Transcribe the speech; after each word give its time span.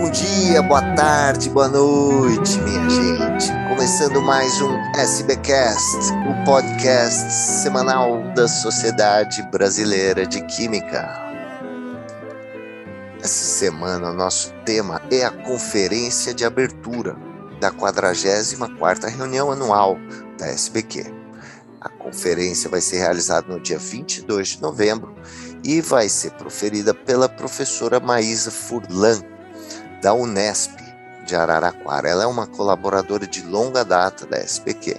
Bom 0.00 0.12
dia, 0.12 0.62
boa 0.62 0.94
tarde, 0.94 1.50
boa 1.50 1.66
noite, 1.66 2.56
minha 2.60 2.88
gente. 2.88 3.48
Começando 3.68 4.22
mais 4.22 4.62
um 4.62 4.72
SBcast, 4.94 6.12
o 6.30 6.44
podcast 6.44 7.32
semanal 7.32 8.22
da 8.32 8.46
Sociedade 8.46 9.42
Brasileira 9.50 10.24
de 10.24 10.40
Química. 10.46 11.04
Essa 13.20 13.44
semana 13.44 14.12
nosso 14.12 14.54
tema 14.64 15.02
é 15.10 15.24
a 15.24 15.32
conferência 15.32 16.32
de 16.32 16.44
abertura 16.44 17.16
da 17.60 17.72
44ª 17.72 19.08
reunião 19.08 19.50
anual 19.50 19.98
da 20.38 20.46
SBQ. 20.46 21.12
A 21.80 21.88
conferência 21.88 22.70
vai 22.70 22.80
ser 22.80 22.98
realizada 22.98 23.48
no 23.48 23.58
dia 23.58 23.78
22 23.78 24.48
de 24.50 24.62
novembro 24.62 25.12
e 25.64 25.80
vai 25.80 26.08
ser 26.08 26.30
proferida 26.34 26.94
pela 26.94 27.28
professora 27.28 27.98
Maísa 27.98 28.52
Furlan, 28.52 29.20
da 30.00 30.14
Unesp 30.14 30.78
de 31.26 31.36
Araraquara. 31.36 32.08
Ela 32.08 32.24
é 32.24 32.26
uma 32.26 32.46
colaboradora 32.46 33.26
de 33.26 33.42
longa 33.42 33.84
data 33.84 34.26
da 34.26 34.38
SPQ. 34.38 34.96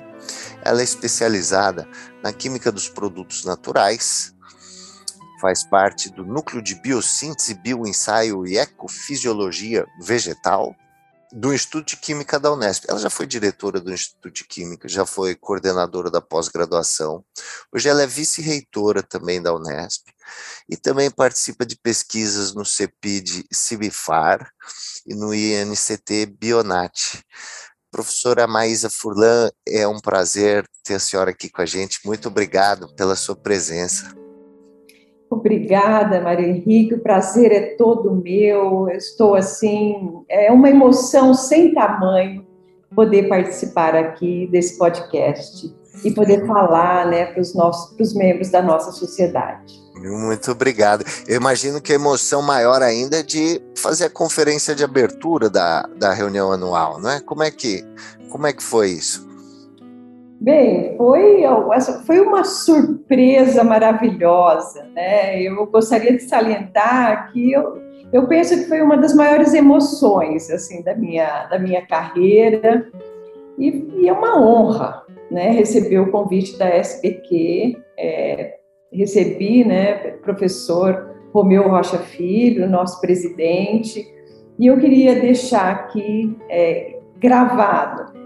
Ela 0.61 0.81
é 0.81 0.83
especializada 0.83 1.87
na 2.21 2.33
química 2.33 2.71
dos 2.71 2.89
produtos 2.89 3.45
naturais, 3.45 4.33
faz 5.39 5.63
parte 5.63 6.09
do 6.09 6.25
núcleo 6.25 6.61
de 6.61 6.75
biossíntese, 6.75 7.53
bioensaio 7.53 8.45
e 8.45 8.57
ecofisiologia 8.57 9.87
vegetal 10.01 10.75
do 11.31 11.53
Instituto 11.53 11.89
de 11.89 11.97
Química 11.97 12.39
da 12.39 12.51
Unesp. 12.51 12.85
Ela 12.87 12.99
já 12.99 13.09
foi 13.09 13.27
diretora 13.27 13.79
do 13.79 13.93
Instituto 13.93 14.31
de 14.31 14.43
Química, 14.43 14.87
já 14.87 15.05
foi 15.05 15.35
coordenadora 15.35 16.09
da 16.09 16.21
pós-graduação. 16.21 17.23
Hoje 17.73 17.87
ela 17.87 18.01
é 18.01 18.07
vice-reitora 18.07 19.03
também 19.03 19.41
da 19.41 19.53
Unesp 19.53 20.07
e 20.67 20.75
também 20.75 21.09
participa 21.09 21.65
de 21.65 21.75
pesquisas 21.75 22.53
no 22.53 22.65
CEPID 22.65 23.45
Cibifar 23.51 24.51
e 25.05 25.15
no 25.15 25.33
INCT 25.33 26.25
Bionat. 26.25 27.23
Professora 27.91 28.45
Maísa 28.45 28.89
Furlan, 28.89 29.49
é 29.67 29.87
um 29.87 29.99
prazer 29.99 30.63
ter 30.83 30.95
a 30.95 30.99
senhora 30.99 31.31
aqui 31.31 31.49
com 31.49 31.61
a 31.61 31.65
gente. 31.65 31.99
Muito 32.05 32.27
obrigado 32.27 32.93
pela 32.95 33.15
sua 33.15 33.35
presença. 33.35 34.18
Obrigada, 35.29 36.21
Maria 36.21 36.47
Henrique, 36.47 36.95
o 36.95 36.99
prazer 36.99 37.51
é 37.51 37.61
todo 37.75 38.15
meu. 38.15 38.89
Eu 38.89 38.97
estou 38.97 39.35
assim, 39.35 40.23
é 40.27 40.51
uma 40.51 40.69
emoção 40.69 41.33
sem 41.35 41.73
tamanho 41.73 42.45
poder 42.95 43.29
participar 43.29 43.95
aqui 43.95 44.47
desse 44.51 44.77
podcast 44.77 45.71
e 46.03 46.11
poder 46.11 46.47
falar 46.47 47.05
né, 47.07 47.25
para 47.25 47.41
os 47.41 47.53
nossos 47.53 47.93
para 47.93 48.03
os 48.03 48.13
membros 48.15 48.49
da 48.49 48.61
nossa 48.61 48.91
sociedade. 48.91 49.79
Muito 49.95 50.51
obrigado. 50.51 51.03
Eu 51.27 51.35
imagino 51.35 51.81
que 51.81 51.91
a 51.91 51.95
emoção 51.95 52.41
maior 52.41 52.81
ainda 52.81 53.19
é 53.19 53.23
de 53.23 53.61
fazer 53.75 54.05
a 54.05 54.09
conferência 54.09 54.73
de 54.73 54.83
abertura 54.83 55.49
da, 55.49 55.83
da 55.97 56.13
reunião 56.13 56.51
anual, 56.51 56.99
não 56.99 57.09
é? 57.09 57.19
Como 57.19 57.43
é 57.43 57.51
que, 57.51 57.83
como 58.31 58.47
é 58.47 58.53
que 58.53 58.63
foi 58.63 58.91
isso? 58.91 59.28
Bem, 60.41 60.95
foi, 60.95 61.43
foi 62.05 62.21
uma 62.21 62.45
surpresa 62.45 63.61
maravilhosa, 63.61 64.85
né? 64.95 65.41
Eu 65.41 65.67
gostaria 65.67 66.13
de 66.13 66.23
salientar 66.23 67.29
que 67.33 67.51
eu, 67.51 67.81
eu 68.13 68.25
penso 68.25 68.55
que 68.55 68.69
foi 68.69 68.81
uma 68.81 68.95
das 68.95 69.13
maiores 69.13 69.53
emoções, 69.53 70.49
assim, 70.49 70.81
da 70.81 70.95
minha, 70.95 71.45
da 71.47 71.59
minha 71.59 71.85
carreira, 71.85 72.87
e, 73.57 73.85
e 73.97 74.07
é 74.07 74.13
uma 74.13 74.41
honra, 74.41 75.03
né, 75.29 75.51
receber 75.51 75.99
o 75.99 76.09
convite 76.09 76.57
da 76.57 76.69
SBQ, 76.69 77.77
é, 77.97 78.55
recebi, 78.93 79.65
né, 79.65 79.93
professor 80.23 81.17
Romeu 81.33 81.67
Rocha 81.67 81.97
Filho, 81.97 82.69
nosso 82.69 83.01
presidente, 83.01 84.07
e 84.57 84.67
eu 84.67 84.79
queria 84.79 85.19
deixar 85.19 85.69
aqui 85.69 86.33
é, 86.49 86.97
gravado 87.17 88.18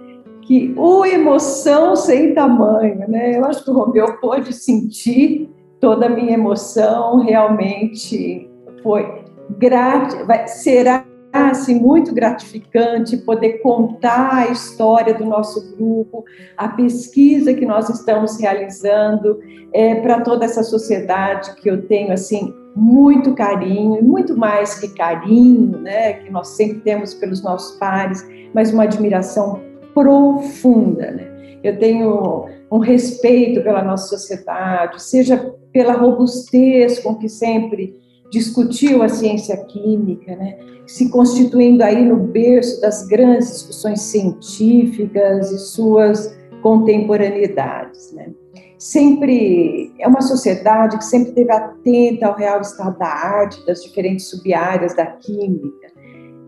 que 0.45 0.73
o 0.77 1.05
emoção 1.05 1.95
sem 1.95 2.33
tamanho, 2.33 3.07
né? 3.07 3.37
Eu 3.37 3.45
acho 3.45 3.63
que 3.63 3.71
o 3.71 3.73
Romeu 3.73 4.17
pôde 4.19 4.53
sentir 4.53 5.49
toda 5.79 6.05
a 6.05 6.09
minha 6.09 6.33
emoção, 6.33 7.17
realmente 7.17 8.49
foi 8.81 9.23
grat... 9.57 10.13
será 10.47 11.05
assim, 11.33 11.79
muito 11.79 12.13
gratificante 12.13 13.17
poder 13.17 13.53
contar 13.59 14.35
a 14.35 14.47
história 14.51 15.13
do 15.15 15.25
nosso 15.25 15.75
grupo, 15.75 16.23
a 16.55 16.67
pesquisa 16.67 17.53
que 17.53 17.65
nós 17.65 17.89
estamos 17.89 18.39
realizando 18.39 19.39
é, 19.73 19.95
para 19.95 20.21
toda 20.21 20.45
essa 20.45 20.61
sociedade 20.61 21.55
que 21.55 21.69
eu 21.69 21.87
tenho 21.87 22.13
assim 22.13 22.53
muito 22.75 23.33
carinho, 23.33 24.01
muito 24.03 24.37
mais 24.37 24.79
que 24.79 24.87
carinho, 24.89 25.79
né, 25.79 26.13
que 26.13 26.31
nós 26.31 26.49
sempre 26.49 26.81
temos 26.81 27.13
pelos 27.13 27.43
nossos 27.43 27.77
pares, 27.77 28.25
mas 28.53 28.71
uma 28.71 28.83
admiração 28.83 29.59
profunda. 29.93 31.11
Né? 31.11 31.57
Eu 31.63 31.77
tenho 31.79 32.45
um 32.71 32.79
respeito 32.79 33.61
pela 33.61 33.83
nossa 33.83 34.07
sociedade, 34.07 35.01
seja 35.01 35.53
pela 35.71 35.93
robustez 35.93 36.99
com 36.99 37.15
que 37.15 37.29
sempre 37.29 37.95
discutiu 38.31 39.03
a 39.03 39.09
ciência 39.09 39.55
química, 39.65 40.35
né? 40.35 40.57
se 40.87 41.09
constituindo 41.09 41.83
aí 41.83 42.03
no 42.03 42.17
berço 42.17 42.81
das 42.81 43.05
grandes 43.07 43.51
discussões 43.51 44.01
científicas 44.01 45.51
e 45.51 45.59
suas 45.59 46.35
contemporaneidades. 46.61 48.11
Né? 48.11 48.31
Sempre 48.77 49.93
é 49.99 50.07
uma 50.07 50.21
sociedade 50.21 50.97
que 50.97 51.05
sempre 51.05 51.29
esteve 51.29 51.51
atenta 51.51 52.27
ao 52.27 52.35
real 52.35 52.59
estado 52.59 52.97
da 52.97 53.07
arte, 53.07 53.65
das 53.65 53.83
diferentes 53.83 54.25
sub-áreas 54.25 54.95
da 54.95 55.05
química, 55.05 55.82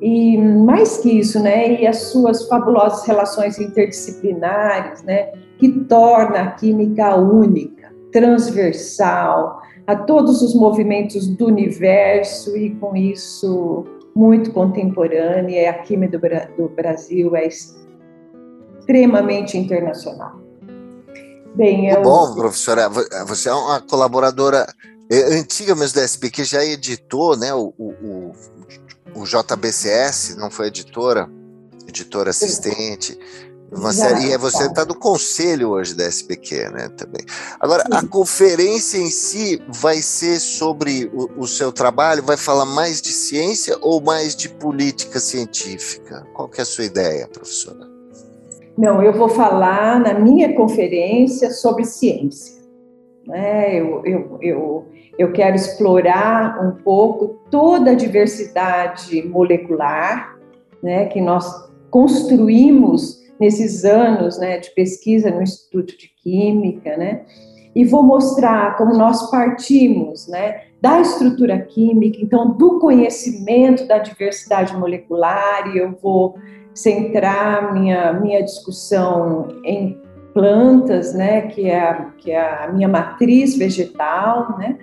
e 0.02 0.38
mais 0.38 0.98
que 0.98 1.20
isso, 1.20 1.40
né, 1.40 1.82
e 1.82 1.88
as 1.88 2.12
suas 2.12 2.48
fabulosas 2.48 3.06
relações 3.06 3.60
interdisciplinares, 3.60 5.04
né, 5.04 5.32
que 5.58 5.70
torna 5.86 6.42
a 6.42 6.52
química 6.52 7.16
única, 7.16 7.94
transversal 8.12 9.62
a 9.88 9.96
todos 9.96 10.42
os 10.42 10.54
movimentos 10.56 11.28
do 11.28 11.48
universo 11.48 12.58
e 12.58 12.72
com 12.76 12.96
isso 12.96 13.86
muito 14.16 14.52
contemporânea. 14.52 15.70
A 15.70 15.74
química 15.76 16.18
do 16.58 16.70
Brasil 16.70 17.36
é 17.36 17.48
extremamente 17.48 19.58
internacional. 19.58 20.40
Bem, 21.56 21.90
eu... 21.90 22.02
Bom, 22.02 22.34
professora, 22.34 22.90
você 23.26 23.50
é 23.50 23.54
uma 23.54 23.82
colaboradora 23.82 24.66
é, 25.10 25.38
antiga 25.38 25.76
mesmo 25.76 26.00
da 26.00 26.08
SP 26.08 26.30
que 26.30 26.44
já 26.44 26.66
editou, 26.66 27.38
né, 27.38 27.54
o, 27.54 27.74
o 27.78 28.32
o 29.16 29.24
JBCS, 29.24 30.36
não 30.38 30.52
foi 30.52 30.68
editora, 30.68 31.30
editora 31.88 32.30
assistente. 32.30 33.18
Uma 33.72 33.92
série, 33.92 34.32
e 34.32 34.38
você 34.38 34.68
está 34.68 34.86
no 34.86 34.94
conselho 34.94 35.70
hoje 35.70 35.96
da 35.96 36.06
SPQ, 36.06 36.70
né? 36.70 36.90
Também. 36.96 37.26
Agora, 37.60 37.84
a 37.92 38.06
conferência 38.06 38.98
em 38.98 39.10
si 39.10 39.62
vai 39.68 40.02
ser 40.02 40.40
sobre 40.40 41.10
o, 41.14 41.42
o, 41.42 41.48
seu 41.48 41.72
trabalho, 41.72 42.24
vai 42.24 42.38
falar 42.38 42.66
mais 42.66 43.02
de 43.02 43.10
ciência 43.10 43.76
ou 43.82 44.00
mais 44.00 44.36
de 44.36 44.50
política 44.50 45.20
científica? 45.20 46.26
Qual 46.34 46.48
que 46.48 46.62
é 46.62 46.64
a 46.64 46.66
sua 46.66 46.86
ideia, 46.86 47.28
professora? 47.28 47.88
Não, 48.78 49.02
eu 49.02 49.14
vou 49.14 49.30
falar 49.30 50.00
na 50.00 50.14
minha 50.14 50.56
conferência 50.56 51.52
sobre 51.52 51.86
ciência. 51.86 52.56
Né? 53.26 53.80
Eu, 53.80 54.06
eu, 54.06 54.38
eu, 54.42 54.86
eu 55.18 55.32
quero 55.32 55.56
explorar 55.56 56.64
um 56.64 56.84
pouco 56.84 57.40
toda 57.50 57.92
a 57.92 57.96
diversidade 57.96 59.22
molecular 59.28 60.38
né, 60.82 61.06
que 61.06 61.20
nós 61.20 61.46
construímos 61.90 63.24
nesses 63.40 63.84
anos 63.84 64.38
né, 64.38 64.60
de 64.60 64.70
pesquisa 64.72 65.32
no 65.32 65.42
Instituto 65.42 65.98
de 65.98 66.10
Química, 66.22 66.96
né, 66.96 67.26
e 67.76 67.84
vou 67.84 68.04
mostrar 68.04 68.78
como 68.78 68.96
nós 68.96 69.30
partimos 69.30 70.28
né, 70.28 70.62
da 70.82 71.02
estrutura 71.02 71.60
química, 71.60 72.20
então 72.22 72.52
do 72.52 72.80
conhecimento 72.80 73.88
da 73.88 73.98
diversidade 73.98 74.78
molecular, 74.78 75.74
e 75.74 75.80
eu 75.80 75.92
vou 76.02 76.38
centrar 76.74 77.74
minha, 77.74 78.14
minha 78.14 78.44
discussão 78.44 79.48
em 79.64 80.00
plantas, 80.36 81.14
né, 81.14 81.44
que 81.44 81.70
é, 81.70 81.80
a, 81.80 82.12
que 82.18 82.30
é 82.30 82.66
a 82.66 82.70
minha 82.74 82.90
matriz 82.90 83.56
vegetal, 83.56 84.58
né, 84.60 84.78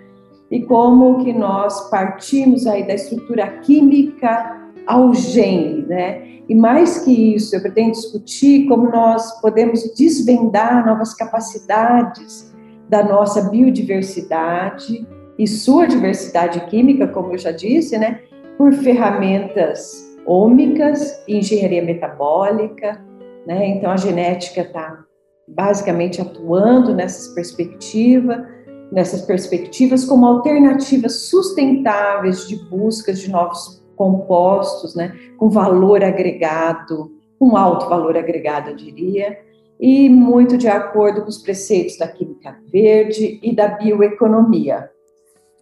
e 0.50 0.62
como 0.62 1.22
que 1.22 1.30
nós 1.30 1.90
partimos 1.90 2.66
aí 2.66 2.86
da 2.86 2.94
estrutura 2.94 3.46
química 3.58 4.58
ao 4.86 5.12
gene, 5.14 5.86
né? 5.86 6.22
E 6.48 6.54
mais 6.54 6.98
que 6.98 7.34
isso, 7.34 7.54
eu 7.54 7.62
pretendo 7.62 7.92
discutir 7.92 8.66
como 8.66 8.90
nós 8.90 9.40
podemos 9.40 9.94
desvendar 9.94 10.84
novas 10.84 11.14
capacidades 11.14 12.52
da 12.88 13.02
nossa 13.02 13.48
biodiversidade 13.48 15.06
e 15.38 15.46
sua 15.46 15.86
diversidade 15.86 16.60
química, 16.66 17.06
como 17.06 17.32
eu 17.32 17.38
já 17.38 17.52
disse, 17.52 17.96
né? 17.96 18.20
Por 18.58 18.72
ferramentas 18.74 20.10
ômicas, 20.26 21.22
engenharia 21.26 21.82
metabólica, 21.82 23.00
né? 23.46 23.68
Então 23.68 23.90
a 23.90 23.96
genética 23.96 24.62
está 24.62 25.04
basicamente 25.48 26.20
atuando 26.20 26.94
nessas 26.94 27.28
perspectivas 27.34 28.46
nessas 28.92 29.22
perspectivas 29.22 30.04
como 30.04 30.26
alternativas 30.26 31.22
sustentáveis 31.22 32.46
de 32.46 32.56
busca 32.56 33.12
de 33.12 33.30
novos 33.30 33.82
compostos, 33.96 34.94
né, 34.94 35.16
com 35.38 35.48
valor 35.48 36.04
agregado, 36.04 37.10
com 37.38 37.56
alto 37.56 37.88
valor 37.88 38.16
agregado, 38.16 38.70
eu 38.70 38.76
diria, 38.76 39.38
e 39.80 40.08
muito 40.08 40.58
de 40.58 40.68
acordo 40.68 41.22
com 41.22 41.28
os 41.28 41.38
preceitos 41.38 41.96
da 41.96 42.06
química 42.06 42.56
verde 42.70 43.40
e 43.42 43.56
da 43.56 43.68
bioeconomia. 43.68 44.90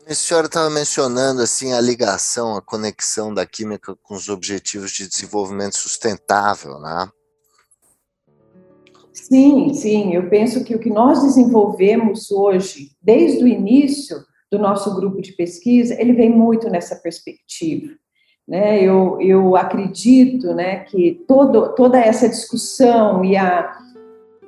A 0.06 0.14
senhora 0.14 0.46
estava 0.46 0.68
mencionando 0.68 1.40
assim 1.40 1.72
a 1.72 1.80
ligação, 1.80 2.56
a 2.56 2.60
conexão 2.60 3.32
da 3.32 3.46
química 3.46 3.94
com 4.02 4.14
os 4.14 4.28
objetivos 4.28 4.90
de 4.90 5.08
desenvolvimento 5.08 5.76
sustentável, 5.76 6.80
né? 6.80 7.08
Sim, 9.12 9.72
sim. 9.74 10.14
Eu 10.14 10.28
penso 10.28 10.64
que 10.64 10.74
o 10.74 10.78
que 10.78 10.90
nós 10.90 11.22
desenvolvemos 11.22 12.30
hoje, 12.30 12.90
desde 13.02 13.42
o 13.42 13.48
início 13.48 14.18
do 14.50 14.58
nosso 14.58 14.94
grupo 14.94 15.20
de 15.20 15.32
pesquisa, 15.32 16.00
ele 16.00 16.12
vem 16.12 16.30
muito 16.30 16.68
nessa 16.68 16.96
perspectiva. 16.96 17.92
Né? 18.46 18.82
Eu, 18.82 19.20
eu 19.20 19.56
acredito 19.56 20.52
né, 20.54 20.80
que 20.80 21.22
todo, 21.26 21.74
toda 21.74 22.00
essa 22.00 22.28
discussão 22.28 23.24
e 23.24 23.36
a, 23.36 23.78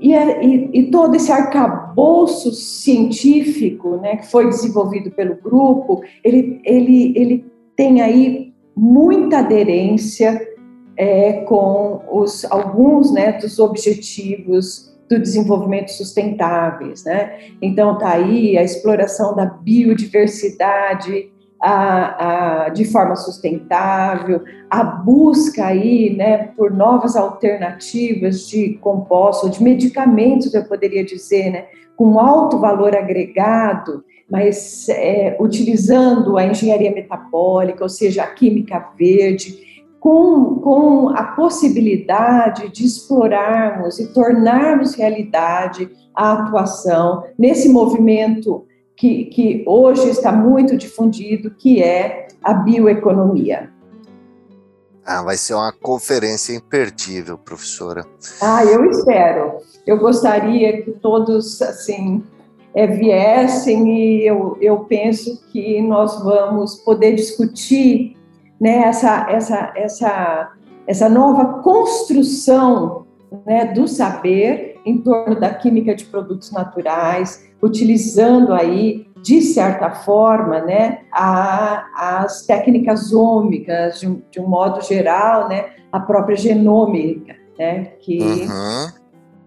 e, 0.01 0.13
e, 0.13 0.71
e, 0.73 0.91
todo 0.91 1.15
esse 1.15 1.31
arcabouço 1.31 2.51
científico 2.51 3.97
né, 3.99 4.17
que 4.17 4.27
foi 4.27 4.49
desenvolvido 4.49 5.13
pelo 5.13 5.37
grupo, 5.37 6.03
ele, 6.25 6.61
ele, 6.65 7.13
ele 7.17 7.45
tem 7.77 8.01
aí 8.01 8.53
muita 8.75 9.39
aderência 9.39 10.41
é, 11.03 11.33
com 11.49 12.01
os, 12.09 12.45
alguns 12.45 13.13
né, 13.13 13.33
dos 13.33 13.59
objetivos 13.59 14.97
do 15.11 15.19
desenvolvimento 15.19 15.91
sustentáveis. 15.91 17.03
Né? 17.05 17.41
Então, 17.61 17.95
está 17.95 18.11
aí 18.11 18.57
a 18.57 18.63
exploração 18.63 19.35
da 19.35 19.47
biodiversidade, 19.47 21.29
a, 21.61 22.67
a, 22.67 22.69
de 22.69 22.85
forma 22.85 23.17
sustentável, 23.17 24.43
a 24.71 24.85
busca 24.85 25.67
aí, 25.67 26.15
né, 26.17 26.53
por 26.57 26.71
novas 26.71 27.17
alternativas 27.17 28.49
de 28.49 28.75
compostos, 28.75 29.51
de 29.51 29.63
medicamentos, 29.63 30.55
eu 30.55 30.65
poderia 30.65 31.05
dizer, 31.05 31.51
né, 31.51 31.67
com 31.97 32.21
alto 32.21 32.59
valor 32.59 32.95
agregado, 32.95 34.05
mas 34.31 34.89
é, 34.89 35.37
utilizando 35.41 36.39
a 36.39 36.47
engenharia 36.47 36.93
metabólica, 36.93 37.83
ou 37.83 37.89
seja, 37.89 38.23
a 38.23 38.29
química 38.29 38.89
verde, 38.97 39.72
com, 40.03 40.57
com 40.57 41.11
a 41.11 41.23
possibilidade 41.23 42.69
de 42.71 42.85
explorarmos 42.85 44.01
e 44.01 44.13
tornarmos 44.13 44.97
realidade 44.97 45.89
a 46.13 46.33
atuação 46.33 47.23
nesse 47.39 47.69
movimento 47.69 48.67
que, 48.97 49.27
que 49.27 49.65
hoje 49.65 50.11
está 50.11 50.33
muito 50.33 50.77
difundido, 50.77 51.53
que 51.53 51.81
é 51.81 52.27
a 52.43 52.53
bioeconomia. 52.53 53.71
Ah, 55.07 55.23
vai 55.23 55.37
ser 55.37 55.55
uma 55.55 55.71
conferência 55.71 56.53
imperdível, 56.53 57.39
professora. 57.39 58.05
Ah, 58.41 58.65
eu 58.65 58.85
espero. 58.87 59.59
Eu 59.87 59.99
gostaria 59.99 60.83
que 60.83 60.91
todos, 60.91 61.63
assim, 61.63 62.25
é, 62.75 62.89
viessem 62.89 63.89
e 63.89 64.27
eu, 64.27 64.59
eu 64.61 64.81
penso 64.81 65.41
que 65.53 65.81
nós 65.81 66.21
vamos 66.25 66.75
poder 66.75 67.15
discutir 67.15 68.17
né, 68.63 68.85
essa, 68.85 69.27
essa, 69.29 69.73
essa, 69.75 70.53
essa 70.87 71.09
nova 71.09 71.61
construção 71.63 73.05
né, 73.45 73.65
do 73.65 73.89
saber 73.89 74.81
em 74.87 74.99
torno 74.99 75.39
da 75.39 75.53
química 75.53 75.97
de 75.97 76.05
produtos 76.05 76.53
naturais, 76.53 77.45
utilizando 77.61 78.55
aí, 78.55 79.09
de 79.21 79.43
certa 79.43 79.91
forma, 79.91 80.61
né, 80.61 81.01
a, 81.11 82.23
as 82.25 82.47
técnicas 82.47 83.13
ômicas, 83.13 83.99
de, 83.99 84.23
de, 84.31 84.41
um 84.41 84.47
modo 84.47 84.81
geral, 84.81 85.49
né, 85.49 85.71
a 85.91 85.99
própria 85.99 86.37
genômica, 86.37 87.35
né, 87.59 87.95
que, 87.99 88.21
uhum. 88.21 88.93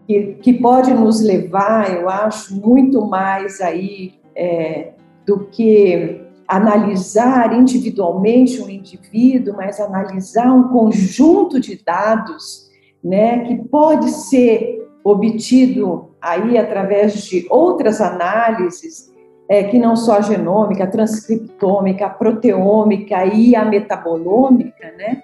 que, 0.05 0.23
que, 0.41 0.53
pode 0.55 0.93
nos 0.93 1.21
levar, 1.21 1.89
eu 1.89 2.09
acho, 2.09 2.53
muito 2.53 3.05
mais 3.05 3.61
aí 3.61 4.15
é, 4.35 4.91
do 5.25 5.45
que 5.45 6.24
analisar 6.47 7.53
individualmente 7.53 8.61
um 8.61 8.69
indivíduo, 8.69 9.55
mas 9.55 9.79
analisar 9.79 10.51
um 10.53 10.69
conjunto 10.69 11.59
de 11.59 11.81
dados, 11.83 12.69
né, 13.03 13.39
que 13.45 13.55
pode 13.67 14.09
ser 14.09 14.87
obtido 15.03 16.11
aí 16.21 16.57
através 16.57 17.23
de 17.23 17.45
outras 17.49 18.01
análises, 18.01 19.13
é, 19.47 19.63
que 19.63 19.77
não 19.77 19.95
só 19.95 20.17
a 20.17 20.21
genômica, 20.21 20.83
a 20.83 20.87
transcriptômica, 20.87 22.07
a 22.07 22.09
proteômica 22.09 23.25
e 23.25 23.55
a 23.55 23.63
metabolômica, 23.63 24.91
né, 24.97 25.21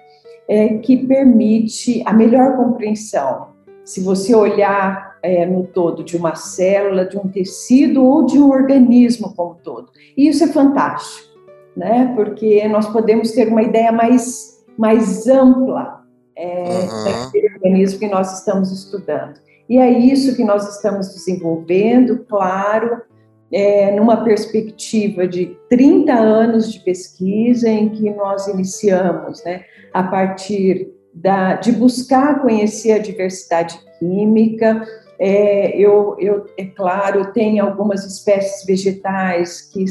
é, 0.48 0.78
que 0.78 0.96
permite 0.96 2.02
a 2.06 2.12
melhor 2.12 2.56
compreensão. 2.56 3.48
Se 3.84 4.00
você 4.00 4.34
olhar 4.34 5.11
é, 5.22 5.46
no 5.46 5.64
todo 5.64 6.02
de 6.02 6.16
uma 6.16 6.34
célula, 6.34 7.06
de 7.06 7.16
um 7.16 7.28
tecido 7.28 8.04
ou 8.04 8.26
de 8.26 8.38
um 8.38 8.50
organismo 8.50 9.34
como 9.34 9.56
todo. 9.62 9.90
E 10.16 10.28
isso 10.28 10.44
é 10.44 10.48
fantástico, 10.48 11.28
né, 11.76 12.12
porque 12.16 12.66
nós 12.68 12.88
podemos 12.88 13.30
ter 13.30 13.48
uma 13.48 13.62
ideia 13.62 13.92
mais, 13.92 14.64
mais 14.76 15.26
ampla 15.28 16.02
é, 16.36 16.64
uhum. 16.64 17.04
daquele 17.04 17.54
organismo 17.54 17.98
que 18.00 18.08
nós 18.08 18.38
estamos 18.38 18.72
estudando. 18.72 19.40
E 19.68 19.78
é 19.78 19.90
isso 19.90 20.36
que 20.36 20.44
nós 20.44 20.76
estamos 20.76 21.14
desenvolvendo, 21.14 22.24
claro, 22.28 23.00
é, 23.52 23.94
numa 23.94 24.24
perspectiva 24.24 25.26
de 25.26 25.56
30 25.68 26.12
anos 26.12 26.72
de 26.72 26.80
pesquisa, 26.80 27.68
em 27.68 27.90
que 27.90 28.10
nós 28.10 28.48
iniciamos, 28.48 29.44
né, 29.44 29.64
a 29.92 30.02
partir 30.02 30.90
da, 31.12 31.54
de 31.54 31.72
buscar 31.72 32.40
conhecer 32.40 32.92
a 32.92 32.98
diversidade 32.98 33.78
química. 33.98 34.82
É, 35.24 35.78
eu, 35.78 36.16
eu, 36.18 36.46
é 36.58 36.64
claro, 36.64 37.32
tem 37.32 37.60
algumas 37.60 38.04
espécies 38.04 38.66
vegetais 38.66 39.60
que 39.72 39.84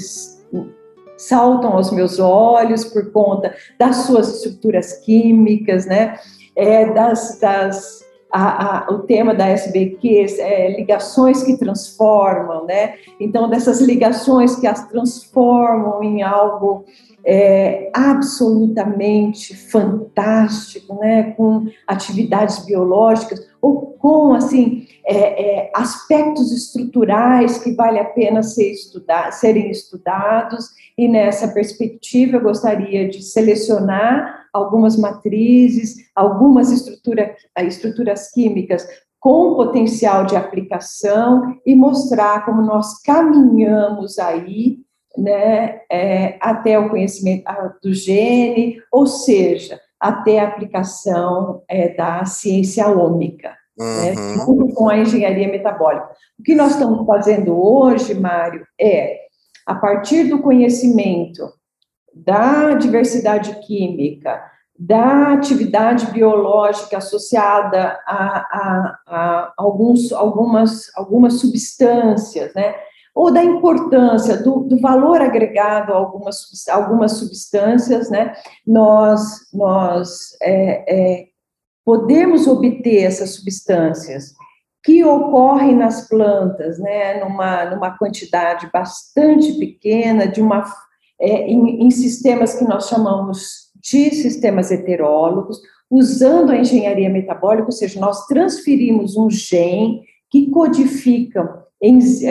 saltam 1.15 1.71
aos 1.71 1.89
meus 1.89 2.19
olhos 2.19 2.83
por 2.83 3.13
conta 3.13 3.55
das 3.79 3.95
suas 4.07 4.35
estruturas 4.35 4.91
químicas, 5.05 5.85
né, 5.85 6.19
é, 6.53 6.91
das, 6.91 7.39
das 7.39 8.03
a, 8.29 8.89
a, 8.89 8.91
o 8.91 8.99
tema 8.99 9.33
da 9.33 9.47
SBQ 9.47 10.25
é 10.39 10.75
ligações 10.75 11.43
que 11.43 11.57
transformam, 11.57 12.65
né? 12.65 12.95
Então, 13.19 13.49
dessas 13.49 13.81
ligações 13.81 14.55
que 14.55 14.65
as 14.65 14.87
transformam 14.87 16.01
em 16.01 16.23
algo 16.23 16.85
é, 17.25 17.91
absolutamente 17.93 19.53
fantástico, 19.53 20.95
né? 20.95 21.33
Com 21.35 21.67
atividades 21.85 22.59
biológicas 22.65 23.45
ou 23.61 23.97
com 23.99 24.33
assim 24.33 24.87
é, 25.05 25.15
é, 25.15 25.71
aspectos 25.75 26.51
estruturais 26.51 27.57
que 27.57 27.73
vale 27.73 27.99
a 27.99 28.05
pena 28.05 28.43
ser 28.43 28.73
serem 29.31 29.69
estudados. 29.69 30.69
E 30.97 31.07
nessa 31.07 31.47
perspectiva, 31.47 32.37
eu 32.37 32.41
gostaria 32.41 33.09
de 33.09 33.21
selecionar 33.21 34.47
algumas 34.53 34.97
matrizes, 34.97 35.95
algumas 36.15 36.71
estrutura, 36.71 37.35
estruturas 37.57 38.31
químicas 38.31 38.85
com 39.19 39.55
potencial 39.55 40.25
de 40.25 40.35
aplicação 40.35 41.55
e 41.65 41.75
mostrar 41.75 42.43
como 42.43 42.61
nós 42.61 43.01
caminhamos 43.03 44.17
aí 44.17 44.79
né, 45.17 45.81
é, 45.91 46.37
até 46.41 46.79
o 46.79 46.89
conhecimento 46.89 47.43
do 47.83 47.93
gene, 47.93 48.81
ou 48.91 49.05
seja, 49.05 49.79
até 49.99 50.39
a 50.39 50.47
aplicação 50.47 51.61
é, 51.67 51.89
da 51.89 52.25
ciência 52.25 52.87
ômica, 52.87 53.55
uhum. 53.81 54.65
né, 54.65 54.73
com 54.73 54.89
a 54.89 54.97
engenharia 54.97 55.47
metabólica. 55.47 56.09
O 56.39 56.43
que 56.43 56.55
nós 56.55 56.71
estamos 56.71 57.05
fazendo 57.05 57.55
hoje, 57.57 58.13
Mário, 58.13 58.65
é, 58.79 59.17
a 59.65 59.75
partir 59.75 60.25
do 60.25 60.41
conhecimento 60.41 61.41
da 62.13 62.73
diversidade 62.73 63.59
química, 63.65 64.41
da 64.77 65.33
atividade 65.33 66.07
biológica 66.07 66.97
associada 66.97 67.99
a, 68.07 68.37
a, 68.37 68.99
a 69.07 69.53
alguns, 69.57 70.11
algumas, 70.11 70.89
algumas 70.95 71.39
substâncias, 71.39 72.53
né? 72.55 72.73
ou 73.13 73.31
da 73.31 73.43
importância 73.43 74.37
do, 74.37 74.61
do, 74.61 74.79
valor 74.79 75.21
agregado 75.21 75.91
a 75.93 75.97
algumas, 75.97 76.67
algumas 76.69 77.13
substâncias, 77.13 78.09
né? 78.09 78.33
nós, 78.65 79.21
nós 79.53 80.35
é, 80.41 81.19
é, 81.19 81.25
podemos 81.85 82.47
obter 82.47 83.03
essas 83.03 83.31
substâncias 83.31 84.33
que 84.83 85.03
ocorrem 85.03 85.75
nas 85.75 86.07
plantas, 86.07 86.79
né? 86.79 87.23
numa, 87.23 87.65
numa 87.65 87.97
quantidade 87.97 88.69
bastante 88.71 89.53
pequena, 89.53 90.27
de 90.27 90.41
uma 90.41 90.63
é, 91.19 91.47
em, 91.47 91.85
em 91.85 91.91
sistemas 91.91 92.55
que 92.55 92.63
nós 92.63 92.87
chamamos 92.87 93.71
de 93.75 94.09
sistemas 94.11 94.71
heterólogos, 94.71 95.59
usando 95.89 96.51
a 96.51 96.57
engenharia 96.57 97.09
metabólica, 97.09 97.65
ou 97.65 97.71
seja, 97.71 97.99
nós 97.99 98.25
transferimos 98.25 99.17
um 99.17 99.29
gene 99.29 100.01
que 100.31 100.49
codifica 100.49 101.61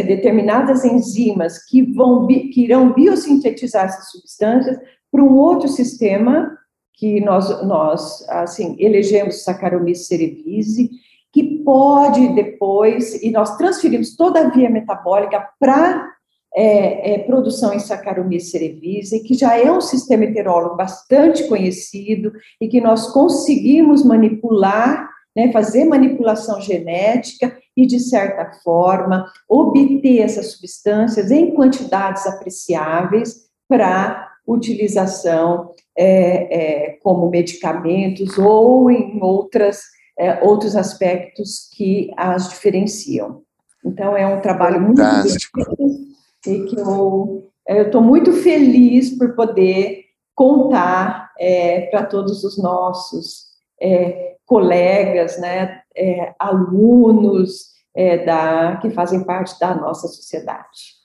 determinadas 0.06 0.84
enzimas 0.84 1.64
que, 1.66 1.82
vão, 1.82 2.26
que 2.26 2.64
irão 2.64 2.92
biosintetizar 2.92 3.86
essas 3.86 4.10
substâncias 4.10 4.78
para 5.10 5.22
um 5.22 5.36
outro 5.36 5.68
sistema 5.68 6.56
que 6.94 7.20
nós, 7.20 7.66
nós 7.66 8.28
assim, 8.28 8.76
elegemos 8.78 9.42
Saccharomyces 9.42 10.06
cerevisiae, 10.06 10.90
que 11.32 11.62
pode 11.64 12.34
depois, 12.34 13.22
e 13.22 13.30
nós 13.30 13.56
transferimos 13.56 14.16
toda 14.16 14.40
a 14.40 14.50
via 14.50 14.68
metabólica 14.68 15.48
para 15.58 16.10
é, 16.54 17.14
é, 17.14 17.18
produção 17.20 17.72
em 17.72 17.78
Saccharomyces 17.78 18.50
cerevisiae, 18.50 19.22
que 19.22 19.34
já 19.34 19.56
é 19.56 19.70
um 19.70 19.80
sistema 19.80 20.24
heterólogo 20.24 20.76
bastante 20.76 21.44
conhecido 21.48 22.32
e 22.60 22.68
que 22.68 22.80
nós 22.80 23.12
conseguimos 23.12 24.04
manipular, 24.04 25.08
né, 25.34 25.52
fazer 25.52 25.84
manipulação 25.84 26.60
genética 26.60 27.56
e, 27.76 27.86
de 27.86 28.00
certa 28.00 28.50
forma, 28.64 29.24
obter 29.48 30.18
essas 30.18 30.52
substâncias 30.52 31.30
em 31.30 31.54
quantidades 31.54 32.26
apreciáveis 32.26 33.48
para 33.68 34.29
utilização 34.46 35.72
é, 35.96 36.86
é, 36.86 36.90
como 37.02 37.28
medicamentos 37.30 38.38
ou 38.38 38.90
em 38.90 39.18
outras, 39.22 39.82
é, 40.18 40.42
outros 40.42 40.76
aspectos 40.76 41.68
que 41.76 42.10
as 42.16 42.48
diferenciam. 42.48 43.42
Então, 43.84 44.16
é 44.16 44.26
um 44.26 44.40
trabalho 44.40 44.80
muito 44.80 45.00
e 46.46 46.64
que 46.64 46.78
eu 46.78 47.46
estou 47.68 48.02
muito 48.02 48.32
feliz 48.32 49.16
por 49.16 49.34
poder 49.34 50.04
contar 50.34 51.30
é, 51.38 51.82
para 51.82 52.04
todos 52.04 52.44
os 52.44 52.56
nossos 52.58 53.50
é, 53.80 54.36
colegas, 54.46 55.38
né, 55.38 55.80
é, 55.96 56.34
alunos 56.38 57.70
é, 57.94 58.24
da, 58.24 58.78
que 58.78 58.90
fazem 58.90 59.24
parte 59.24 59.58
da 59.58 59.74
nossa 59.74 60.08
sociedade. 60.08 60.99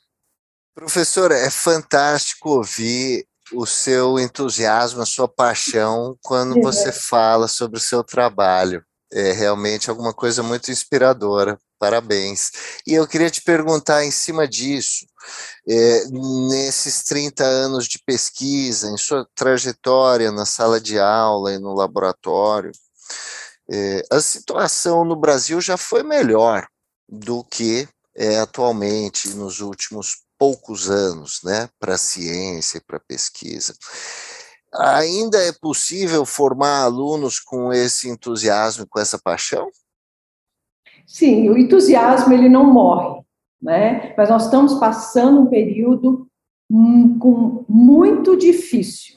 Professora, 0.75 1.38
é 1.38 1.50
fantástico 1.50 2.50
ouvir 2.50 3.25
o 3.53 3.65
seu 3.65 4.20
entusiasmo, 4.20 5.01
a 5.01 5.05
sua 5.05 5.25
paixão 5.25 6.17
quando 6.22 6.62
você 6.62 6.91
fala 6.91 7.48
sobre 7.48 7.77
o 7.77 7.82
seu 7.82 8.03
trabalho. 8.03 8.84
É 9.10 9.32
realmente 9.32 9.89
alguma 9.89 10.13
coisa 10.13 10.44
muito 10.44 10.70
inspiradora. 10.70 11.58
Parabéns. 11.79 12.51
E 12.86 12.94
eu 12.94 13.08
queria 13.08 13.29
te 13.29 13.41
perguntar, 13.41 14.03
em 14.03 14.12
cima 14.12 14.46
disso, 14.46 15.05
é, 15.65 16.05
nesses 16.50 17.03
30 17.03 17.46
anos 17.46 17.88
de 17.88 17.98
pesquisa, 18.00 18.89
em 18.89 18.98
sua 18.98 19.25
trajetória 19.34 20.29
na 20.29 20.46
sala 20.46 20.82
de 20.82 21.00
aula 21.00 21.53
e 21.53 21.60
no 21.60 21.74
laboratório, 21.74 22.72
é, 23.72 24.03
a 24.12 24.20
situação 24.20 25.05
no 25.05 25.15
Brasil 25.15 25.62
já 25.62 25.77
foi 25.77 26.03
melhor 26.03 26.67
do 27.08 27.46
que 27.46 27.88
é 28.15 28.39
atualmente 28.39 29.29
nos 29.29 29.60
últimos 29.60 30.25
poucos 30.38 30.89
anos, 30.89 31.42
né, 31.44 31.70
para 31.80 31.96
a 31.96 31.98
ciência 31.98 32.77
e 32.77 32.82
para 32.82 32.98
a 32.98 33.04
pesquisa. 33.08 33.74
Ainda 34.74 35.38
é 35.38 35.54
possível 35.54 36.25
formar 36.25 36.84
alunos 36.84 37.39
com 37.39 37.72
esse 37.72 38.10
entusiasmo, 38.10 38.86
com 38.88 39.00
essa 39.00 39.18
paixão? 39.18 39.70
Sim, 41.08 41.50
o 41.50 41.58
entusiasmo 41.58 42.34
ele 42.34 42.50
não 42.50 42.74
morre, 42.74 43.22
né? 43.62 44.13
Mas 44.18 44.30
nós 44.30 44.46
estamos 44.46 44.74
passando 44.75 45.42
um 45.42 45.48
período 45.48 46.27
com 47.20 47.63
muito 47.70 48.36
difícil, 48.36 49.15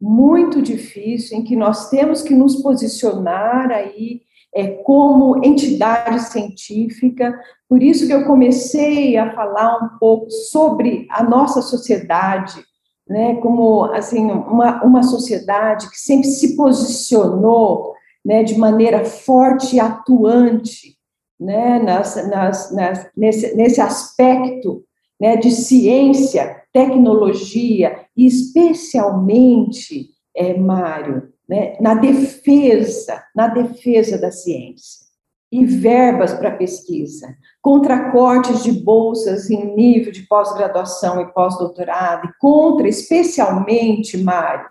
muito 0.00 0.62
difícil, 0.62 1.36
em 1.36 1.44
que 1.44 1.56
nós 1.56 1.90
temos 1.90 2.22
que 2.22 2.34
nos 2.34 2.56
posicionar 2.56 3.70
aí 3.70 4.22
é, 4.54 4.68
como 4.68 5.44
entidade 5.44 6.22
científica. 6.22 7.38
Por 7.68 7.82
isso 7.82 8.06
que 8.06 8.12
eu 8.12 8.24
comecei 8.24 9.16
a 9.16 9.32
falar 9.34 9.78
um 9.82 9.98
pouco 9.98 10.30
sobre 10.30 11.06
a 11.10 11.22
nossa 11.22 11.60
sociedade, 11.60 12.62
né, 13.06 13.34
como 13.36 13.84
assim 13.92 14.30
uma, 14.30 14.82
uma 14.82 15.02
sociedade 15.02 15.90
que 15.90 15.98
sempre 15.98 16.28
se 16.28 16.56
posicionou 16.56 17.92
né, 18.24 18.42
de 18.42 18.56
maneira 18.56 19.04
forte 19.04 19.76
e 19.76 19.80
atuante 19.80 20.96
né, 21.38 21.78
nas, 21.80 22.16
nas, 22.28 22.72
nas, 22.72 23.10
nesse, 23.14 23.54
nesse 23.54 23.80
aspecto 23.80 24.82
né, 25.20 25.36
de 25.36 25.50
ciência, 25.50 26.62
tecnologia 26.72 28.06
e 28.16 28.26
especialmente, 28.26 30.08
é, 30.34 30.58
Mário, 30.58 31.33
né, 31.48 31.76
na 31.80 31.94
defesa, 31.94 33.22
na 33.34 33.48
defesa 33.48 34.18
da 34.18 34.30
ciência. 34.30 35.04
E 35.52 35.64
verbas 35.64 36.34
para 36.34 36.56
pesquisa, 36.56 37.36
contra 37.62 38.10
cortes 38.10 38.64
de 38.64 38.72
bolsas 38.72 39.48
em 39.50 39.76
nível 39.76 40.10
de 40.10 40.22
pós-graduação 40.22 41.20
e 41.20 41.32
pós-doutorado, 41.32 42.26
e 42.26 42.32
contra, 42.40 42.88
especialmente, 42.88 44.18
Mário, 44.18 44.68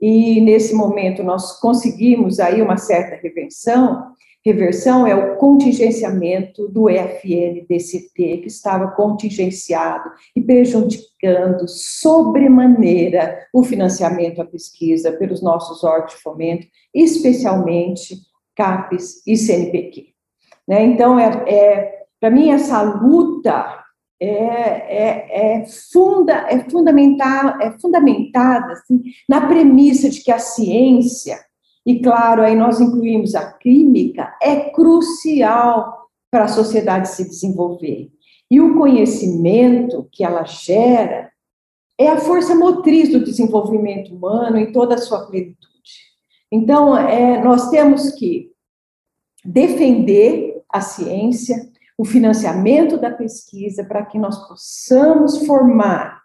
e 0.00 0.40
nesse 0.40 0.74
momento 0.74 1.22
nós 1.22 1.60
conseguimos 1.60 2.40
aí 2.40 2.62
uma 2.62 2.76
certa 2.76 3.16
reversão, 3.16 4.14
reversão 4.44 5.06
é 5.06 5.14
o 5.14 5.36
contingenciamento 5.36 6.68
do 6.68 6.88
EFN-DCT, 6.88 8.38
que 8.38 8.46
estava 8.46 8.88
contingenciado 8.92 10.10
e 10.34 10.40
prejudicando 10.40 11.68
sobremaneira 11.68 13.46
o 13.52 13.62
financiamento 13.62 14.40
à 14.40 14.44
pesquisa 14.44 15.12
pelos 15.12 15.42
nossos 15.42 15.84
órgãos 15.84 16.14
de 16.14 16.22
fomento, 16.22 16.66
especialmente 16.94 18.16
CAPES 18.56 19.26
e 19.26 19.36
CNPq. 19.36 20.08
Né? 20.66 20.84
Então, 20.84 21.18
é, 21.18 21.44
é 21.46 22.00
para 22.20 22.30
mim, 22.30 22.50
essa 22.50 22.82
luta 22.82 23.80
é, 24.20 24.26
é, 24.28 25.60
é, 25.60 25.66
funda, 25.90 26.46
é, 26.50 26.68
fundamental, 26.68 27.58
é 27.60 27.70
fundamentada 27.78 28.74
assim, 28.74 29.02
na 29.26 29.46
premissa 29.46 30.10
de 30.10 30.22
que 30.22 30.30
a 30.30 30.38
ciência 30.38 31.38
e 31.86 32.00
claro, 32.00 32.42
aí 32.42 32.54
nós 32.54 32.80
incluímos 32.80 33.34
a 33.34 33.52
química, 33.52 34.36
é 34.42 34.70
crucial 34.70 36.08
para 36.30 36.44
a 36.44 36.48
sociedade 36.48 37.08
se 37.08 37.28
desenvolver. 37.28 38.10
E 38.50 38.60
o 38.60 38.76
conhecimento 38.76 40.08
que 40.12 40.24
ela 40.24 40.44
gera 40.44 41.30
é 41.98 42.08
a 42.08 42.18
força 42.18 42.54
motriz 42.54 43.10
do 43.10 43.24
desenvolvimento 43.24 44.14
humano 44.14 44.56
em 44.56 44.72
toda 44.72 44.94
a 44.94 44.98
sua 44.98 45.26
plenitude. 45.26 45.68
Então, 46.50 46.96
é, 46.96 47.42
nós 47.42 47.70
temos 47.70 48.10
que 48.12 48.50
defender 49.44 50.62
a 50.68 50.80
ciência, 50.80 51.56
o 51.96 52.04
financiamento 52.04 52.98
da 52.98 53.10
pesquisa, 53.10 53.84
para 53.84 54.04
que 54.04 54.18
nós 54.18 54.48
possamos 54.48 55.46
formar 55.46 56.19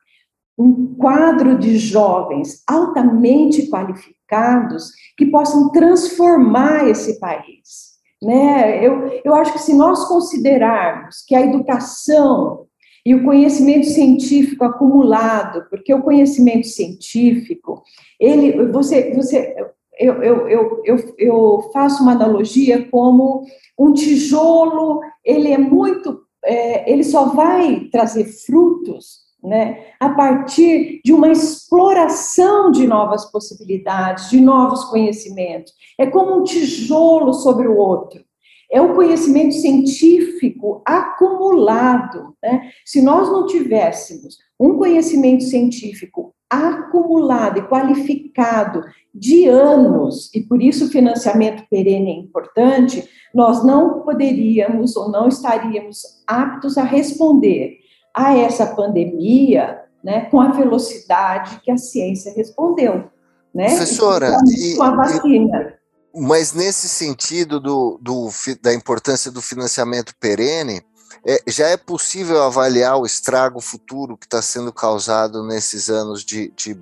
um 0.57 0.95
quadro 0.95 1.57
de 1.57 1.77
jovens 1.77 2.63
altamente 2.67 3.69
qualificados 3.69 4.91
que 5.17 5.25
possam 5.25 5.71
transformar 5.71 6.87
esse 6.87 7.19
país. 7.19 7.95
Né? 8.21 8.85
Eu, 8.85 9.21
eu 9.23 9.35
acho 9.35 9.53
que 9.53 9.59
se 9.59 9.73
nós 9.73 10.07
considerarmos 10.07 11.23
que 11.27 11.35
a 11.35 11.41
educação 11.41 12.65
e 13.05 13.13
o 13.13 13.23
conhecimento 13.23 13.85
científico 13.85 14.65
acumulado, 14.65 15.67
porque 15.69 15.93
o 15.93 16.01
conhecimento 16.01 16.65
científico, 16.65 17.83
ele, 18.19 18.71
você, 18.71 19.13
você, 19.13 19.53
eu, 19.99 20.23
eu, 20.23 20.47
eu, 20.47 20.81
eu, 20.83 21.15
eu 21.17 21.69
faço 21.71 22.01
uma 22.01 22.13
analogia 22.13 22.89
como 22.89 23.45
um 23.77 23.93
tijolo, 23.93 25.01
ele 25.23 25.51
é 25.51 25.57
muito, 25.57 26.21
é, 26.43 26.91
ele 26.91 27.03
só 27.03 27.25
vai 27.25 27.81
trazer 27.91 28.25
frutos 28.25 29.24
né, 29.45 29.85
a 29.99 30.09
partir 30.09 31.01
de 31.03 31.13
uma 31.13 31.29
exploração 31.29 32.71
de 32.71 32.87
novas 32.87 33.29
possibilidades, 33.31 34.29
de 34.29 34.41
novos 34.41 34.85
conhecimentos. 34.85 35.73
É 35.97 36.05
como 36.05 36.39
um 36.39 36.43
tijolo 36.43 37.33
sobre 37.33 37.67
o 37.67 37.77
outro. 37.77 38.23
É 38.71 38.81
o 38.81 38.95
conhecimento 38.95 39.53
científico 39.53 40.81
acumulado. 40.85 42.35
Né? 42.43 42.71
Se 42.83 43.01
nós 43.01 43.29
não 43.29 43.45
tivéssemos 43.45 44.37
um 44.59 44.77
conhecimento 44.77 45.43
científico 45.43 46.33
acumulado 46.49 47.59
e 47.59 47.67
qualificado 47.67 48.83
de 49.13 49.47
anos, 49.47 50.33
e 50.33 50.41
por 50.41 50.61
isso 50.61 50.85
o 50.85 50.89
financiamento 50.89 51.63
perene 51.69 52.11
é 52.11 52.19
importante, 52.19 53.07
nós 53.33 53.63
não 53.65 54.01
poderíamos 54.01 54.95
ou 54.95 55.09
não 55.09 55.27
estaríamos 55.27 55.99
aptos 56.27 56.77
a 56.77 56.83
responder 56.83 57.84
a 58.15 58.37
essa 58.37 58.65
pandemia 58.67 59.81
né, 60.03 60.25
com 60.29 60.39
a 60.39 60.51
velocidade 60.51 61.59
que 61.61 61.71
a 61.71 61.77
ciência 61.77 62.33
respondeu. 62.33 63.09
Né? 63.53 63.67
Professora, 63.67 64.37
com 64.77 64.83
a 64.83 64.95
vacina. 64.95 65.73
E, 66.13 66.21
mas 66.21 66.53
nesse 66.53 66.87
sentido 66.87 67.59
do, 67.59 67.99
do, 68.01 68.29
da 68.61 68.73
importância 68.73 69.31
do 69.31 69.41
financiamento 69.41 70.13
perene, 70.19 70.81
é, 71.25 71.41
já 71.47 71.67
é 71.67 71.75
possível 71.75 72.43
avaliar 72.43 72.97
o 72.97 73.05
estrago 73.05 73.59
futuro 73.59 74.15
que 74.15 74.25
está 74.25 74.41
sendo 74.41 74.71
causado 74.71 75.43
nesses 75.43 75.89
anos 75.89 76.23
de, 76.23 76.53
de 76.55 76.77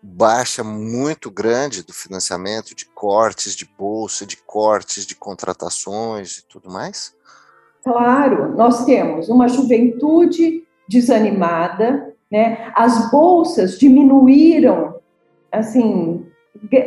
baixa 0.00 0.62
muito 0.62 1.30
grande 1.30 1.82
do 1.82 1.92
financiamento, 1.92 2.74
de 2.74 2.86
cortes 2.86 3.56
de 3.56 3.68
bolsa, 3.76 4.24
de 4.24 4.36
cortes 4.36 5.04
de 5.04 5.16
contratações 5.16 6.38
e 6.38 6.46
tudo 6.46 6.70
mais? 6.70 7.15
Claro, 7.86 8.56
nós 8.56 8.84
temos 8.84 9.28
uma 9.28 9.46
juventude 9.46 10.64
desanimada, 10.88 12.12
né? 12.28 12.72
As 12.74 13.12
bolsas 13.12 13.78
diminuíram, 13.78 14.96
assim, 15.52 16.26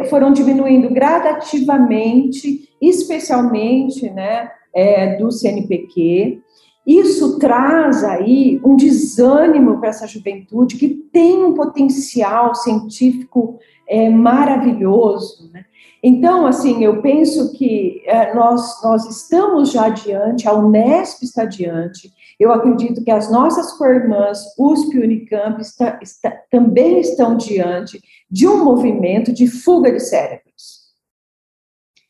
foram 0.10 0.34
diminuindo 0.34 0.89
gradativamente, 0.94 2.68
especialmente 2.82 4.10
né, 4.10 4.51
é, 4.75 5.15
do 5.15 5.32
CNPq. 5.32 6.41
Isso 6.86 7.39
traz 7.39 8.03
aí 8.03 8.60
um 8.62 8.75
desânimo 8.75 9.79
para 9.79 9.88
essa 9.88 10.06
juventude 10.06 10.75
que 10.75 10.89
tem 10.89 11.46
um 11.46 11.53
potencial 11.53 12.53
científico 12.56 13.58
é, 13.88 14.10
maravilhoso. 14.10 15.50
Né? 15.53 15.63
Então, 16.01 16.46
assim, 16.48 16.84
eu 16.84 17.01
penso 17.01 17.51
que 17.53 18.01
é, 18.06 18.34
nós, 18.34 18.82
nós 18.84 19.06
estamos 19.06 19.72
já 19.72 19.88
adiante, 19.88 20.48
a 20.48 20.53
Unesp 20.53 21.24
está 21.24 21.44
adiante, 21.44 22.12
eu 22.39 22.53
acredito 22.53 23.03
que 23.03 23.12
as 23.12 23.29
nossas 23.29 23.74
co-irmãs, 23.74 24.39
USP 24.58 24.96
e 24.96 25.03
Unicamp, 25.03 25.62
está, 25.62 26.00
está, 26.01 26.32
também 26.50 27.00
estão 27.00 27.36
diante 27.36 28.01
de 28.32 28.48
um 28.48 28.63
movimento 28.63 29.34
de 29.34 29.46
fuga 29.46 29.91
de 29.91 30.00
cérebros. 30.00 30.79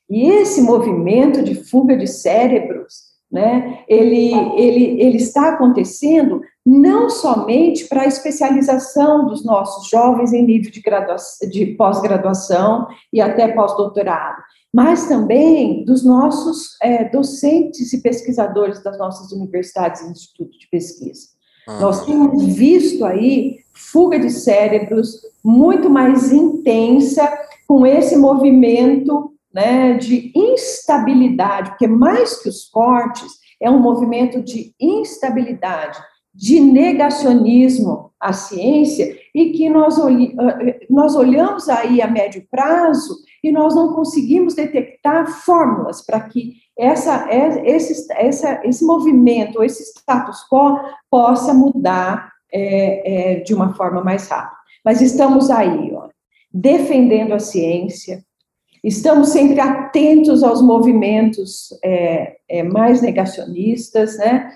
E 0.08 0.30
esse 0.30 0.62
movimento 0.62 1.44
de 1.44 1.56
fuga 1.56 1.98
de 1.98 2.08
cérebros, 2.08 3.09
né, 3.32 3.84
ele, 3.88 4.34
ele, 4.58 5.02
ele 5.02 5.18
está 5.18 5.50
acontecendo 5.50 6.42
não 6.66 7.10
somente 7.10 7.88
para 7.88 8.02
a 8.02 8.08
especialização 8.08 9.26
dos 9.26 9.46
nossos 9.46 9.90
jovens 9.90 10.34
em 10.34 10.44
nível 10.44 10.72
de, 10.72 10.82
de 11.50 11.66
pós-graduação 11.76 12.88
e 13.14 13.22
até 13.22 13.48
pós-doutorado, 13.50 14.42
mas 14.74 15.08
também 15.08 15.84
dos 15.86 16.04
nossos 16.04 16.78
é, 16.82 17.06
docentes 17.10 17.94
e 17.94 18.02
pesquisadores 18.02 18.84
das 18.84 18.98
nossas 18.98 19.32
universidades 19.32 20.02
e 20.02 20.12
institutos 20.12 20.58
de 20.58 20.68
pesquisa. 20.70 21.28
Uhum. 21.68 21.80
Nós 21.80 22.06
temos 22.06 22.44
visto 22.46 23.06
aí 23.06 23.60
fuga 23.74 24.20
de 24.20 24.30
cérebros 24.30 25.22
muito 25.44 25.90
mais 25.90 26.32
intensa 26.32 27.32
com 27.68 27.86
esse 27.86 28.18
movimento 28.18 29.34
né, 29.54 29.94
de 29.94 30.32
instabilidade, 30.36 31.72
porque 31.72 31.88
mais 31.88 32.42
que 32.42 32.50
os 32.50 32.66
cortes, 32.66 33.40
é 33.62 33.70
um 33.70 33.80
movimento 33.80 34.42
de 34.42 34.74
instabilidade, 34.80 36.00
de 36.34 36.60
negacionismo 36.60 38.12
à 38.20 38.32
ciência, 38.32 39.18
e 39.34 39.52
que 39.52 39.70
nós, 39.70 39.98
nós 40.90 41.16
olhamos 41.16 41.68
aí 41.68 42.02
a 42.02 42.08
médio 42.08 42.46
prazo 42.50 43.16
e 43.44 43.52
nós 43.52 43.76
não 43.76 43.94
conseguimos 43.94 44.54
detectar 44.54 45.28
fórmulas 45.28 46.06
para 46.06 46.22
que 46.22 46.54
essa, 46.78 47.28
esse, 47.30 48.08
essa, 48.14 48.62
esse 48.64 48.86
movimento, 48.86 49.62
esse 49.62 49.84
status 49.84 50.46
quo 50.50 50.80
possa 51.10 51.54
mudar 51.54 52.32
é, 52.52 53.34
é, 53.34 53.40
de 53.42 53.54
uma 53.54 53.74
forma 53.74 54.04
mais 54.04 54.28
rápida. 54.28 54.58
Mas 54.84 55.02
estamos 55.02 55.50
aí, 55.50 55.94
ó, 55.94 56.08
defendendo 56.52 57.34
a 57.34 57.40
ciência, 57.40 58.24
estamos 58.84 59.30
sempre 59.30 59.60
atentos 59.60 60.44
aos 60.44 60.62
movimentos 60.62 61.70
é, 61.84 62.38
é 62.48 62.64
mais 62.64 63.02
negacionistas, 63.02 64.18
né? 64.18 64.52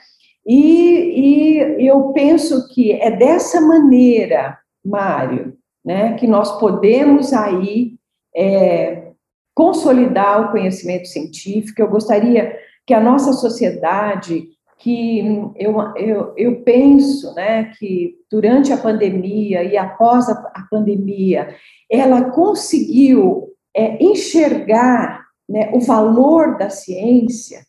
E, 0.46 1.80
e 1.80 1.88
eu 1.88 2.12
penso 2.12 2.68
que 2.70 2.92
é 2.92 3.12
dessa 3.12 3.62
maneira, 3.62 4.58
Mário, 4.84 5.58
né, 5.84 6.14
que 6.16 6.28
nós 6.28 6.60
podemos 6.60 7.34
aí 7.34 7.94
é, 8.36 9.12
consolidar 9.56 10.42
o 10.42 10.52
conhecimento 10.52 11.08
científico. 11.08 11.82
Eu 11.82 11.90
gostaria 11.90 12.58
que 12.86 12.94
a 12.94 13.00
nossa 13.00 13.32
sociedade, 13.34 14.48
que 14.80 15.20
eu, 15.56 15.80
eu, 15.96 16.34
eu 16.36 16.62
penso 16.64 17.34
né, 17.36 17.72
que 17.80 18.16
durante 18.30 18.74
a 18.74 18.78
pandemia 18.78 19.64
e 19.64 19.78
após 19.78 20.28
a, 20.28 20.34
a 20.54 20.68
pandemia, 20.70 21.56
ela 21.90 22.32
conseguiu 22.32 23.53
é, 23.76 24.04
enxergar 24.04 25.24
né, 25.50 25.72
o 25.74 25.80
valor 25.80 26.58
da 26.58 26.70
ciência, 26.70 27.60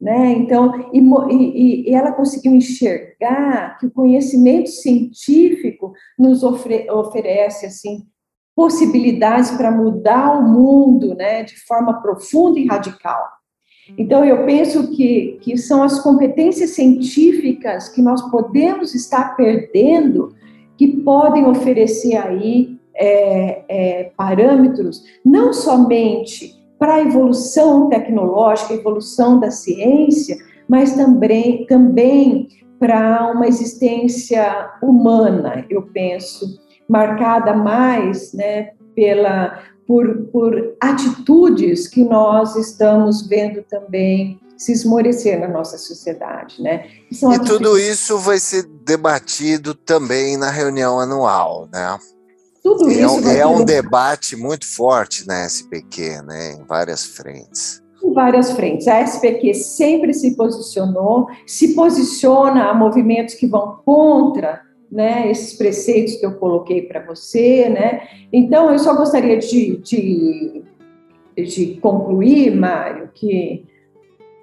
né? 0.00 0.32
Então, 0.32 0.90
e, 0.92 0.98
e, 1.00 1.90
e, 1.90 1.94
ela 1.94 2.12
conseguiu 2.12 2.54
enxergar 2.54 3.78
que 3.78 3.86
o 3.86 3.90
conhecimento 3.90 4.68
científico 4.68 5.92
nos 6.18 6.42
ofre, 6.42 6.90
oferece 6.90 7.66
assim 7.66 8.04
possibilidades 8.54 9.50
para 9.52 9.70
mudar 9.70 10.38
o 10.38 10.42
mundo, 10.42 11.14
né, 11.14 11.42
de 11.42 11.56
forma 11.64 12.00
profunda 12.00 12.58
e 12.58 12.66
radical. 12.66 13.20
Então, 13.98 14.24
eu 14.24 14.46
penso 14.46 14.92
que, 14.92 15.38
que 15.42 15.56
são 15.58 15.82
as 15.82 16.00
competências 16.00 16.70
científicas 16.70 17.88
que 17.88 18.00
nós 18.00 18.22
podemos 18.30 18.94
estar 18.94 19.36
perdendo 19.36 20.34
que 20.76 20.88
podem 21.02 21.46
oferecer 21.46 22.16
aí 22.16 22.73
é, 22.96 23.62
é, 23.68 24.12
parâmetros 24.16 25.02
não 25.24 25.52
somente 25.52 26.54
para 26.78 26.96
a 26.96 27.00
evolução 27.00 27.88
tecnológica, 27.88 28.74
evolução 28.74 29.40
da 29.40 29.50
ciência, 29.50 30.36
mas 30.68 30.94
também, 30.94 31.66
também 31.66 32.48
para 32.78 33.32
uma 33.32 33.46
existência 33.46 34.70
humana, 34.82 35.64
eu 35.70 35.82
penso, 35.82 36.60
marcada 36.88 37.54
mais 37.54 38.32
né, 38.32 38.72
pela, 38.94 39.62
por, 39.86 40.26
por 40.26 40.76
atitudes 40.80 41.88
que 41.88 42.04
nós 42.04 42.56
estamos 42.56 43.26
vendo 43.26 43.62
também 43.62 44.38
se 44.56 44.72
esmorecer 44.72 45.40
na 45.40 45.48
nossa 45.48 45.76
sociedade, 45.76 46.62
né? 46.62 46.86
E, 47.10 47.14
e 47.14 47.38
tudo 47.40 47.78
isso 47.78 48.18
vai 48.18 48.38
ser 48.38 48.62
debatido 48.84 49.74
também 49.74 50.36
na 50.36 50.50
reunião 50.50 51.00
anual, 51.00 51.68
né? 51.72 51.98
Tudo 52.64 52.88
é, 52.88 52.94
isso 52.94 53.28
é 53.28 53.46
um 53.46 53.62
debate 53.62 54.34
muito 54.34 54.66
forte 54.66 55.26
na 55.28 55.44
SPQ, 55.44 56.22
né? 56.22 56.54
Em 56.58 56.64
várias 56.64 57.04
frentes. 57.04 57.82
Em 58.02 58.10
várias 58.14 58.52
frentes. 58.52 58.88
A 58.88 59.02
SPQ 59.02 59.52
sempre 59.52 60.14
se 60.14 60.34
posicionou, 60.34 61.28
se 61.46 61.74
posiciona 61.74 62.70
a 62.70 62.74
movimentos 62.74 63.34
que 63.34 63.46
vão 63.46 63.80
contra 63.84 64.62
né, 64.90 65.30
esses 65.30 65.58
preceitos 65.58 66.14
que 66.16 66.24
eu 66.24 66.36
coloquei 66.36 66.80
para 66.80 67.04
você, 67.04 67.68
né? 67.68 68.08
Então, 68.32 68.70
eu 68.70 68.78
só 68.78 68.94
gostaria 68.94 69.36
de, 69.36 69.76
de, 69.78 70.62
de 71.36 71.78
concluir, 71.82 72.56
Mário, 72.56 73.10
que 73.12 73.66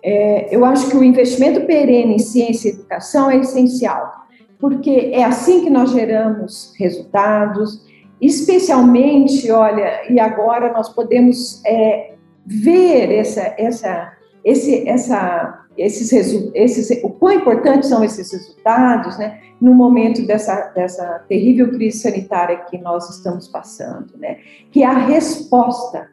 é, 0.03 0.55
eu 0.55 0.63
acho 0.63 0.91
que 0.91 0.97
o 0.97 1.03
investimento 1.03 1.61
perene 1.61 2.15
em 2.15 2.19
ciência 2.19 2.69
e 2.69 2.73
educação 2.73 3.31
é 3.31 3.37
essencial, 3.37 4.11
porque 4.59 5.09
é 5.11 5.23
assim 5.23 5.63
que 5.63 5.71
nós 5.71 5.91
geramos 5.91 6.73
resultados, 6.77 7.89
especialmente, 8.21 9.51
olha, 9.51 10.11
e 10.11 10.19
agora 10.19 10.71
nós 10.71 10.89
podemos 10.89 11.61
é, 11.65 12.13
ver 12.45 13.11
essa, 13.11 13.55
essa, 13.57 14.13
esse, 14.43 14.87
essa 14.87 15.61
esses, 15.77 16.11
esses, 16.53 17.03
o 17.03 17.09
quão 17.09 17.33
importantes 17.33 17.89
são 17.89 18.03
esses 18.03 18.31
resultados, 18.31 19.17
né, 19.17 19.39
no 19.59 19.73
momento 19.73 20.25
dessa, 20.25 20.71
dessa 20.75 21.23
terrível 21.27 21.71
crise 21.71 21.99
sanitária 21.99 22.57
que 22.69 22.77
nós 22.77 23.09
estamos 23.09 23.47
passando, 23.47 24.17
né, 24.17 24.39
que 24.71 24.83
é 24.83 24.85
a 24.85 24.97
resposta, 24.97 26.09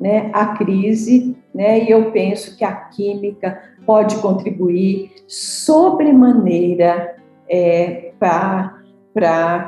né, 0.00 0.30
à 0.32 0.56
crise, 0.56 1.36
né, 1.54 1.84
e 1.84 1.90
eu 1.90 2.10
penso 2.10 2.56
que 2.56 2.64
a 2.64 2.74
química 2.74 3.62
pode 3.86 4.16
contribuir 4.16 5.12
sobremaneira 5.26 7.16
é, 7.48 8.12
para 8.18 8.82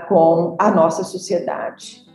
com 0.09 0.57
a 0.59 0.71
nossa 0.71 1.05
sociedade. 1.05 2.07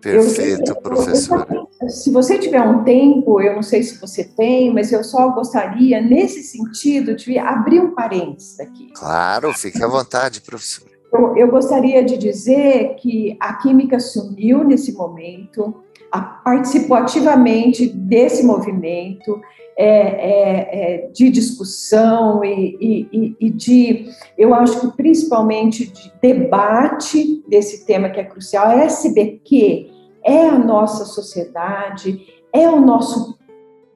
Perfeito, 0.00 0.74
professora. 0.80 1.66
Se 1.88 2.10
você 2.10 2.38
tiver 2.38 2.62
um 2.62 2.82
tempo, 2.84 3.40
eu 3.40 3.54
não 3.54 3.62
sei 3.62 3.82
se 3.82 4.00
você 4.00 4.24
tem, 4.24 4.72
mas 4.72 4.92
eu 4.92 5.04
só 5.04 5.28
gostaria, 5.30 6.00
nesse 6.00 6.42
sentido, 6.42 7.14
de 7.14 7.38
abrir 7.38 7.80
um 7.80 7.94
parênteses 7.94 8.58
aqui. 8.60 8.90
Claro, 8.94 9.52
fique 9.52 9.82
à 9.82 9.86
vontade, 9.86 10.40
professora. 10.40 10.90
Eu, 11.12 11.36
eu 11.36 11.50
gostaria 11.50 12.04
de 12.04 12.16
dizer 12.16 12.94
que 12.96 13.36
a 13.40 13.54
química 13.54 13.98
se 14.00 14.18
uniu 14.18 14.64
nesse 14.64 14.92
momento, 14.92 15.74
a, 16.10 16.20
participou 16.20 16.96
ativamente 16.96 17.86
desse 17.86 18.42
movimento, 18.42 19.40
é, 19.82 19.86
é, 19.86 21.04
é, 21.06 21.08
de 21.08 21.30
discussão 21.30 22.44
e, 22.44 23.08
e, 23.10 23.36
e, 23.40 23.50
de, 23.50 24.10
eu 24.36 24.52
acho 24.52 24.78
que 24.78 24.94
principalmente 24.94 25.90
de 25.90 26.12
debate 26.20 27.42
desse 27.48 27.86
tema 27.86 28.10
que 28.10 28.20
é 28.20 28.24
crucial. 28.24 28.66
A 28.66 28.84
SBQ 28.84 29.90
é 30.22 30.48
a 30.48 30.58
nossa 30.58 31.06
sociedade, 31.06 32.26
é 32.52 32.68
o 32.68 32.78
nosso 32.78 33.38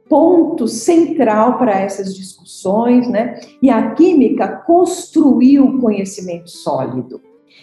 ponto 0.08 0.66
central 0.66 1.58
para 1.58 1.78
essas 1.78 2.14
discussões, 2.14 3.06
né? 3.06 3.38
E 3.60 3.68
a 3.68 3.90
química 3.90 4.48
construiu 4.66 5.78
conhecimento 5.80 6.48
sólido. 6.48 7.20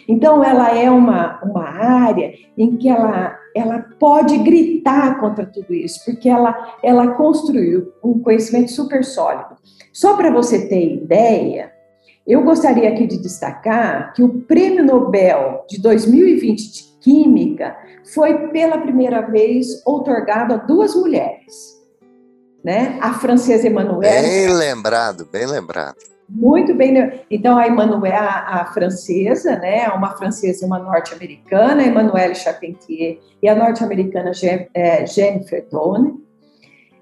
Então, 0.08 0.42
ela 0.42 0.76
é 0.76 0.90
uma, 0.90 1.40
uma 1.42 1.68
área 1.68 2.32
em 2.56 2.76
que 2.76 2.88
ela, 2.88 3.36
ela 3.54 3.78
pode 3.98 4.38
gritar 4.38 5.20
contra 5.20 5.46
tudo 5.46 5.72
isso, 5.72 6.04
porque 6.04 6.28
ela, 6.28 6.76
ela 6.82 7.08
construiu 7.08 7.92
um 8.02 8.18
conhecimento 8.18 8.70
super 8.72 9.04
sólido. 9.04 9.56
Só 9.92 10.16
para 10.16 10.30
você 10.30 10.68
ter 10.68 10.94
ideia, 10.94 11.72
Eu 12.26 12.44
gostaria 12.44 12.88
aqui 12.88 13.06
de 13.06 13.18
destacar 13.18 14.12
que 14.14 14.22
o 14.22 14.42
Prêmio 14.42 14.84
Nobel 14.84 15.64
de 15.68 15.80
2020 15.80 16.72
de 16.72 16.82
Química 17.00 17.76
foi 18.14 18.48
pela 18.48 18.78
primeira 18.78 19.22
vez 19.22 19.82
outorgado 19.84 20.54
a 20.54 20.56
duas 20.56 20.94
mulheres, 20.94 21.82
né? 22.64 22.96
A 23.00 23.14
francesa 23.14 23.66
Emmanuelle. 23.66 24.28
Bem 24.28 24.48
lembrado, 24.54 25.28
bem 25.32 25.46
lembrado. 25.46 25.96
Muito 26.34 26.74
bem. 26.74 27.24
Então, 27.30 27.58
a 27.58 27.68
Emmanuelle, 27.68 28.16
a, 28.16 28.64
francesa, 28.72 29.56
né? 29.56 29.86
Uma 29.90 30.16
francesa 30.16 30.64
e 30.64 30.66
uma 30.66 30.78
norte-americana, 30.78 31.84
Emmanuelle 31.84 32.34
Charpentier, 32.34 33.18
e 33.42 33.48
a 33.48 33.54
norte-americana 33.54 34.32
é, 34.72 35.04
Jennifer 35.06 35.66
Doane, 35.70 36.14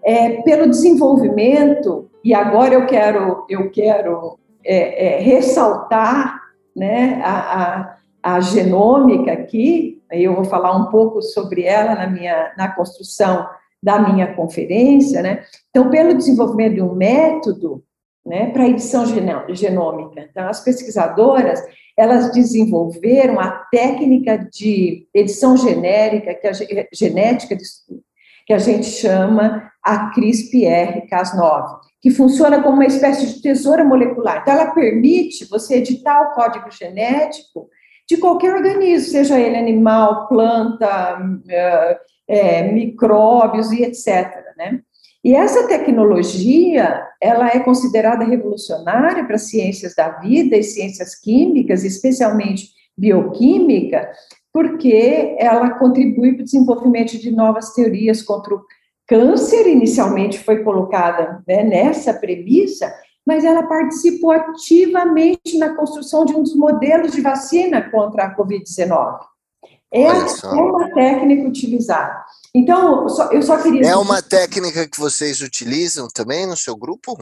é, 0.02 0.42
pelo 0.42 0.68
desenvolvimento, 0.68 2.10
e 2.24 2.34
agora 2.34 2.74
eu 2.74 2.86
quero, 2.86 3.46
eu 3.48 3.70
quero 3.70 4.36
é, 4.64 5.18
é, 5.18 5.20
ressaltar 5.20 6.40
né, 6.76 7.20
a, 7.22 7.62
a, 7.62 7.96
a, 8.34 8.40
genômica 8.40 9.32
aqui, 9.32 10.02
eu 10.10 10.34
vou 10.34 10.44
falar 10.44 10.76
um 10.76 10.86
pouco 10.86 11.22
sobre 11.22 11.62
ela 11.62 11.94
na, 11.94 12.08
minha, 12.08 12.52
na 12.58 12.68
construção 12.68 13.46
da 13.80 14.00
minha 14.00 14.34
conferência, 14.34 15.22
né? 15.22 15.44
Então, 15.70 15.88
pelo 15.88 16.14
desenvolvimento 16.14 16.74
de 16.74 16.82
um 16.82 16.94
método 16.94 17.84
né, 18.30 18.46
para 18.52 18.68
edição 18.68 19.04
genômica. 19.52 20.20
Então, 20.30 20.48
as 20.48 20.62
pesquisadoras, 20.62 21.60
elas 21.96 22.30
desenvolveram 22.30 23.40
a 23.40 23.50
técnica 23.72 24.38
de 24.38 25.08
edição 25.12 25.56
genérica, 25.56 26.32
que 26.34 26.46
a, 26.46 26.52
genética, 26.92 27.56
que 28.46 28.52
a 28.52 28.58
gente 28.58 28.86
chama 28.86 29.68
a 29.84 30.12
CRISPR-Cas9, 30.12 31.80
que 32.00 32.12
funciona 32.12 32.62
como 32.62 32.76
uma 32.76 32.86
espécie 32.86 33.26
de 33.26 33.42
tesoura 33.42 33.84
molecular. 33.84 34.42
Então, 34.42 34.54
ela 34.54 34.70
permite 34.70 35.44
você 35.46 35.78
editar 35.78 36.22
o 36.22 36.32
código 36.32 36.70
genético 36.70 37.68
de 38.08 38.16
qualquer 38.16 38.54
organismo, 38.54 39.10
seja 39.10 39.40
ele 39.40 39.56
animal, 39.56 40.28
planta, 40.28 41.18
é, 41.48 41.98
é, 42.28 42.72
micróbios 42.72 43.72
e 43.72 43.82
etc. 43.82 44.36
Né? 44.56 44.82
E 45.22 45.34
essa 45.34 45.66
tecnologia, 45.68 47.06
ela 47.20 47.48
é 47.48 47.60
considerada 47.60 48.24
revolucionária 48.24 49.24
para 49.24 49.36
as 49.36 49.50
ciências 49.50 49.94
da 49.94 50.08
vida 50.18 50.56
e 50.56 50.62
ciências 50.62 51.14
químicas, 51.14 51.84
especialmente 51.84 52.70
bioquímica, 52.96 54.10
porque 54.52 55.36
ela 55.38 55.70
contribui 55.78 56.32
para 56.32 56.42
o 56.42 56.44
desenvolvimento 56.44 57.18
de 57.18 57.30
novas 57.30 57.74
teorias 57.74 58.22
contra 58.22 58.54
o 58.54 58.62
câncer, 59.06 59.66
inicialmente 59.66 60.38
foi 60.38 60.62
colocada 60.62 61.42
né, 61.46 61.64
nessa 61.64 62.14
premissa, 62.14 62.92
mas 63.26 63.44
ela 63.44 63.64
participou 63.64 64.30
ativamente 64.30 65.58
na 65.58 65.74
construção 65.76 66.24
de 66.24 66.34
um 66.34 66.42
dos 66.42 66.56
modelos 66.56 67.12
de 67.12 67.20
vacina 67.20 67.90
contra 67.90 68.24
a 68.24 68.36
Covid-19. 68.36 69.18
É, 69.92 70.02
é 70.04 70.62
uma 70.62 70.88
técnica 70.94 71.46
utilizada. 71.46 72.24
Então, 72.54 73.06
eu 73.30 73.42
só 73.42 73.58
queria. 73.62 73.86
É 73.86 73.96
uma 73.96 74.20
técnica 74.20 74.88
que 74.88 74.98
vocês 74.98 75.40
utilizam 75.40 76.08
também 76.12 76.46
no 76.46 76.56
seu 76.56 76.76
grupo? 76.76 77.16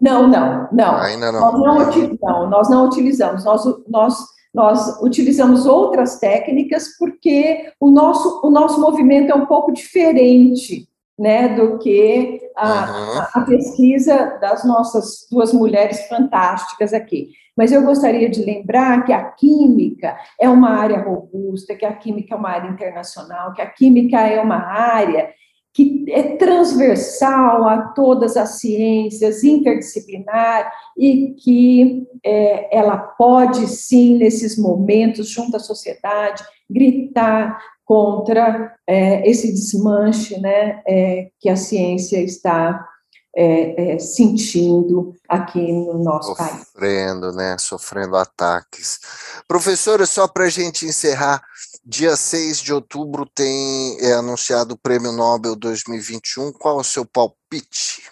Não, 0.00 0.28
não, 0.28 0.68
não. 0.72 0.96
Ainda 0.96 1.30
não. 1.30 1.40
Nós 1.40 1.96
não, 1.96 2.18
não, 2.22 2.50
nós 2.50 2.70
não 2.70 2.86
utilizamos. 2.86 3.44
Nós, 3.44 3.62
nós, 3.88 4.16
nós 4.52 5.00
utilizamos 5.02 5.66
outras 5.66 6.18
técnicas 6.18 6.96
porque 6.98 7.72
o 7.80 7.90
nosso, 7.90 8.40
o 8.42 8.50
nosso 8.50 8.80
movimento 8.80 9.30
é 9.30 9.34
um 9.34 9.46
pouco 9.46 9.72
diferente 9.72 10.88
né, 11.18 11.48
do 11.48 11.78
que 11.78 12.40
a, 12.56 13.28
a 13.34 13.40
pesquisa 13.42 14.38
das 14.40 14.64
nossas 14.64 15.26
duas 15.30 15.52
mulheres 15.52 16.06
fantásticas 16.08 16.92
aqui. 16.92 17.30
Mas 17.56 17.70
eu 17.70 17.82
gostaria 17.82 18.30
de 18.30 18.42
lembrar 18.42 19.04
que 19.04 19.12
a 19.12 19.22
química 19.24 20.16
é 20.40 20.48
uma 20.48 20.70
área 20.70 21.02
robusta, 21.02 21.74
que 21.74 21.84
a 21.84 21.92
química 21.92 22.34
é 22.34 22.38
uma 22.38 22.48
área 22.48 22.70
internacional, 22.70 23.52
que 23.52 23.60
a 23.60 23.66
química 23.66 24.20
é 24.20 24.40
uma 24.40 24.56
área 24.56 25.30
que 25.74 26.04
é 26.10 26.36
transversal 26.36 27.66
a 27.66 27.78
todas 27.94 28.36
as 28.36 28.60
ciências, 28.60 29.42
interdisciplinar, 29.42 30.70
e 30.96 31.34
que 31.42 32.06
é, 32.22 32.76
ela 32.76 32.98
pode, 32.98 33.66
sim, 33.66 34.18
nesses 34.18 34.58
momentos, 34.58 35.30
junto 35.30 35.56
à 35.56 35.60
sociedade, 35.60 36.44
gritar 36.70 37.58
contra 37.84 38.74
é, 38.86 39.28
esse 39.28 39.52
desmanche 39.52 40.40
né, 40.40 40.82
é, 40.86 41.30
que 41.40 41.48
a 41.48 41.56
ciência 41.56 42.22
está 42.22 42.88
é, 43.34 43.94
é, 43.94 43.98
sentindo 43.98 45.14
aqui 45.28 45.72
no 45.72 46.02
nosso 46.02 46.28
Sofrendo, 46.28 46.50
país. 46.50 46.66
Sofrendo, 46.68 47.32
né? 47.32 47.56
Sofrendo 47.58 48.16
ataques. 48.16 49.00
Professora, 49.48 50.04
só 50.06 50.28
para 50.28 50.44
a 50.44 50.48
gente 50.50 50.84
encerrar, 50.84 51.42
dia 51.84 52.14
6 52.14 52.60
de 52.60 52.72
outubro 52.72 53.26
tem 53.26 53.98
é, 54.00 54.12
anunciado 54.12 54.74
o 54.74 54.78
Prêmio 54.78 55.12
Nobel 55.12 55.56
2021. 55.56 56.52
Qual 56.52 56.76
o 56.76 56.84
seu 56.84 57.04
palpite? 57.06 58.02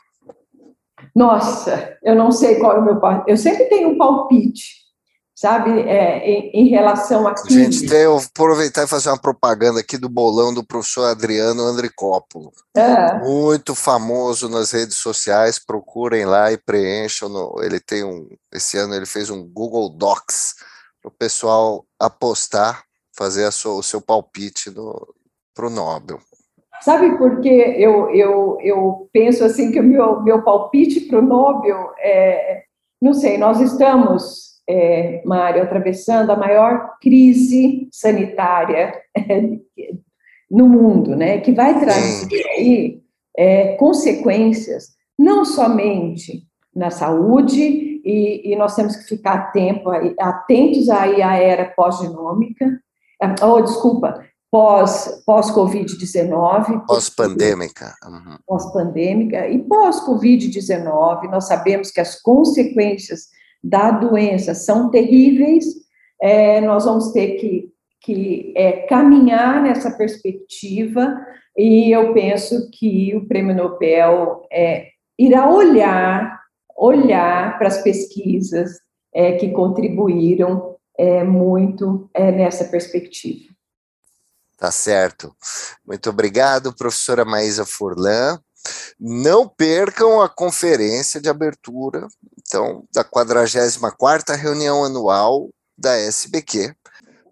Nossa, 1.14 1.96
eu 2.02 2.14
não 2.14 2.30
sei 2.30 2.58
qual 2.58 2.76
é 2.76 2.80
o 2.80 2.84
meu 2.84 3.00
palpite. 3.00 3.30
Eu 3.30 3.36
sempre 3.36 3.64
tenho 3.66 3.90
um 3.90 3.98
palpite, 3.98 4.80
sabe, 5.40 5.70
é, 5.88 6.18
em, 6.18 6.50
em, 6.50 6.68
relação 6.68 7.26
a 7.26 7.34
Gente, 7.48 7.86
tem, 7.86 8.02
eu 8.02 8.18
aproveitar 8.18 8.84
e 8.84 8.86
fazer 8.86 9.08
uma 9.08 9.18
propaganda 9.18 9.80
aqui 9.80 9.96
do 9.96 10.06
bolão 10.06 10.52
do 10.52 10.62
professor 10.62 11.06
Adriano 11.06 11.62
Andricópolo. 11.62 12.52
É. 12.76 13.18
Muito 13.20 13.74
famoso 13.74 14.50
nas 14.50 14.70
redes 14.70 14.96
sociais, 14.96 15.58
procurem 15.58 16.26
lá 16.26 16.52
e 16.52 16.58
preencham. 16.58 17.30
No, 17.30 17.54
ele 17.62 17.80
tem 17.80 18.04
um, 18.04 18.28
esse 18.52 18.76
ano 18.76 18.94
ele 18.94 19.06
fez 19.06 19.30
um 19.30 19.42
Google 19.42 19.88
Docs 19.88 20.56
para 21.00 21.08
o 21.08 21.14
pessoal 21.18 21.86
apostar, 21.98 22.84
fazer 23.16 23.50
sua, 23.50 23.76
o 23.76 23.82
seu 23.82 24.02
palpite 24.02 24.70
para 25.54 25.66
o 25.66 25.70
Nobel. 25.70 26.20
Sabe 26.82 27.16
por 27.16 27.40
que 27.40 27.48
eu, 27.48 28.10
eu, 28.10 28.58
eu 28.60 29.08
penso 29.10 29.42
assim 29.42 29.72
que 29.72 29.80
o 29.80 29.82
meu, 29.82 30.20
meu 30.20 30.42
palpite 30.42 31.00
para 31.00 31.18
o 31.18 31.22
Nobel 31.22 31.94
é, 31.98 32.64
não 33.00 33.14
sei, 33.14 33.38
nós 33.38 33.58
estamos 33.58 34.49
é, 34.68 35.22
Mário, 35.24 35.62
atravessando 35.62 36.30
a 36.30 36.36
maior 36.36 36.96
crise 37.00 37.88
sanitária 37.90 38.94
é, 39.16 39.58
no 40.50 40.68
mundo, 40.68 41.14
né, 41.14 41.38
que 41.40 41.52
vai 41.52 41.78
trazer 41.78 42.44
aí 42.56 43.00
é, 43.36 43.76
consequências 43.76 44.88
não 45.18 45.44
somente 45.44 46.44
na 46.74 46.90
saúde, 46.90 47.90
e, 48.02 48.52
e, 48.52 48.56
nós 48.56 48.74
temos 48.74 48.96
que 48.96 49.04
ficar 49.04 49.34
atento, 49.34 49.90
atentos 50.18 50.88
aí 50.88 51.20
à 51.20 51.36
era 51.36 51.66
pós-genômica, 51.66 52.80
ah, 53.20 53.34
oh, 53.46 53.60
desculpa, 53.60 54.24
pós, 54.50 55.22
pós-Covid-19. 55.26 56.86
Pós-pandêmica. 56.86 57.94
Uhum. 58.04 58.38
Pós-pandêmica 58.46 59.48
e 59.48 59.58
pós-Covid-19, 59.62 61.30
nós 61.30 61.46
sabemos 61.46 61.90
que 61.90 62.00
as 62.00 62.20
consequências 62.20 63.28
da 63.62 63.90
doença 63.90 64.54
são 64.54 64.90
terríveis, 64.90 65.64
é, 66.20 66.60
nós 66.60 66.84
vamos 66.84 67.12
ter 67.12 67.36
que, 67.36 67.72
que 68.00 68.52
é, 68.56 68.86
caminhar 68.86 69.62
nessa 69.62 69.90
perspectiva, 69.90 71.16
e 71.56 71.90
eu 71.94 72.12
penso 72.14 72.70
que 72.70 73.14
o 73.16 73.26
Prêmio 73.26 73.54
Nobel 73.54 74.46
é, 74.52 74.88
irá 75.18 75.50
olhar, 75.50 76.40
olhar 76.76 77.58
para 77.58 77.68
as 77.68 77.82
pesquisas 77.82 78.70
é, 79.14 79.32
que 79.32 79.50
contribuíram 79.50 80.76
é, 80.96 81.24
muito 81.24 82.08
é, 82.14 82.30
nessa 82.30 82.64
perspectiva. 82.64 83.52
Tá 84.56 84.70
certo. 84.70 85.34
Muito 85.86 86.10
obrigado, 86.10 86.74
professora 86.76 87.24
Maísa 87.24 87.64
Furlan. 87.64 88.38
Não 88.98 89.48
percam 89.48 90.20
a 90.20 90.28
conferência 90.28 91.20
de 91.20 91.28
abertura, 91.28 92.06
então, 92.38 92.84
da 92.92 93.04
44ª 93.04 94.36
reunião 94.36 94.84
anual 94.84 95.48
da 95.78 95.96
SBQ. 95.96 96.74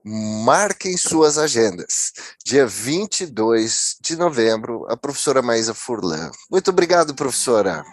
Marquem 0.05 0.97
suas 0.97 1.37
agendas. 1.37 2.13
Dia 2.45 2.67
22 2.67 3.97
de 4.01 4.17
novembro, 4.17 4.87
a 4.89 4.97
professora 4.97 5.43
Maísa 5.43 5.75
Furlan. 5.75 6.31
Muito 6.51 6.71
obrigado, 6.71 7.15
professora. 7.15 7.85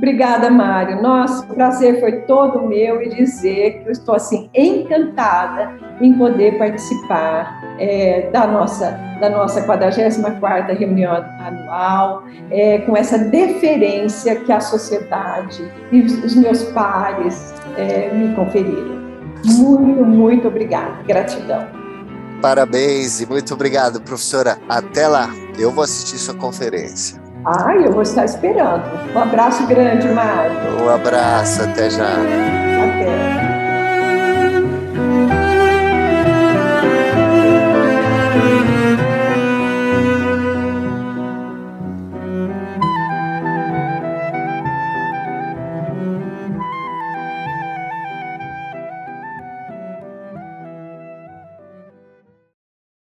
Obrigada, 0.00 0.50
Mário. 0.50 1.02
Nossa, 1.02 1.44
o 1.44 1.54
prazer 1.54 2.00
foi 2.00 2.22
todo 2.22 2.66
meu 2.66 3.02
e 3.02 3.10
dizer 3.10 3.82
que 3.82 3.88
eu 3.88 3.92
estou 3.92 4.14
assim 4.14 4.48
encantada 4.54 5.78
em 6.00 6.16
poder 6.16 6.56
participar 6.56 7.59
é, 7.80 8.28
da 8.30 8.46
nossa 8.46 9.10
da 9.20 9.28
nossa 9.28 9.62
44ª 9.66 10.76
reunião 10.78 11.12
anual, 11.12 12.24
é, 12.50 12.78
com 12.78 12.96
essa 12.96 13.18
deferência 13.18 14.34
que 14.36 14.50
a 14.50 14.60
sociedade 14.60 15.70
e 15.92 16.00
os 16.00 16.34
meus 16.34 16.62
pares 16.72 17.54
é, 17.76 18.10
me 18.14 18.34
conferiram. 18.34 18.98
Muito, 19.44 20.04
muito 20.04 20.48
obrigada. 20.48 21.02
Gratidão. 21.06 21.66
Parabéns 22.40 23.20
e 23.20 23.26
muito 23.26 23.52
obrigado, 23.52 24.00
professora. 24.00 24.56
Até 24.68 25.06
lá. 25.06 25.28
Eu 25.58 25.70
vou 25.70 25.84
assistir 25.84 26.16
sua 26.16 26.34
conferência. 26.34 27.20
Ah, 27.44 27.74
eu 27.74 27.92
vou 27.92 28.02
estar 28.02 28.24
esperando. 28.24 28.84
Um 29.14 29.18
abraço 29.18 29.66
grande, 29.66 30.08
Mário. 30.08 30.56
Um 30.82 30.88
abraço, 30.88 31.62
até 31.62 31.90
já. 31.90 32.12
Até. 32.14 33.49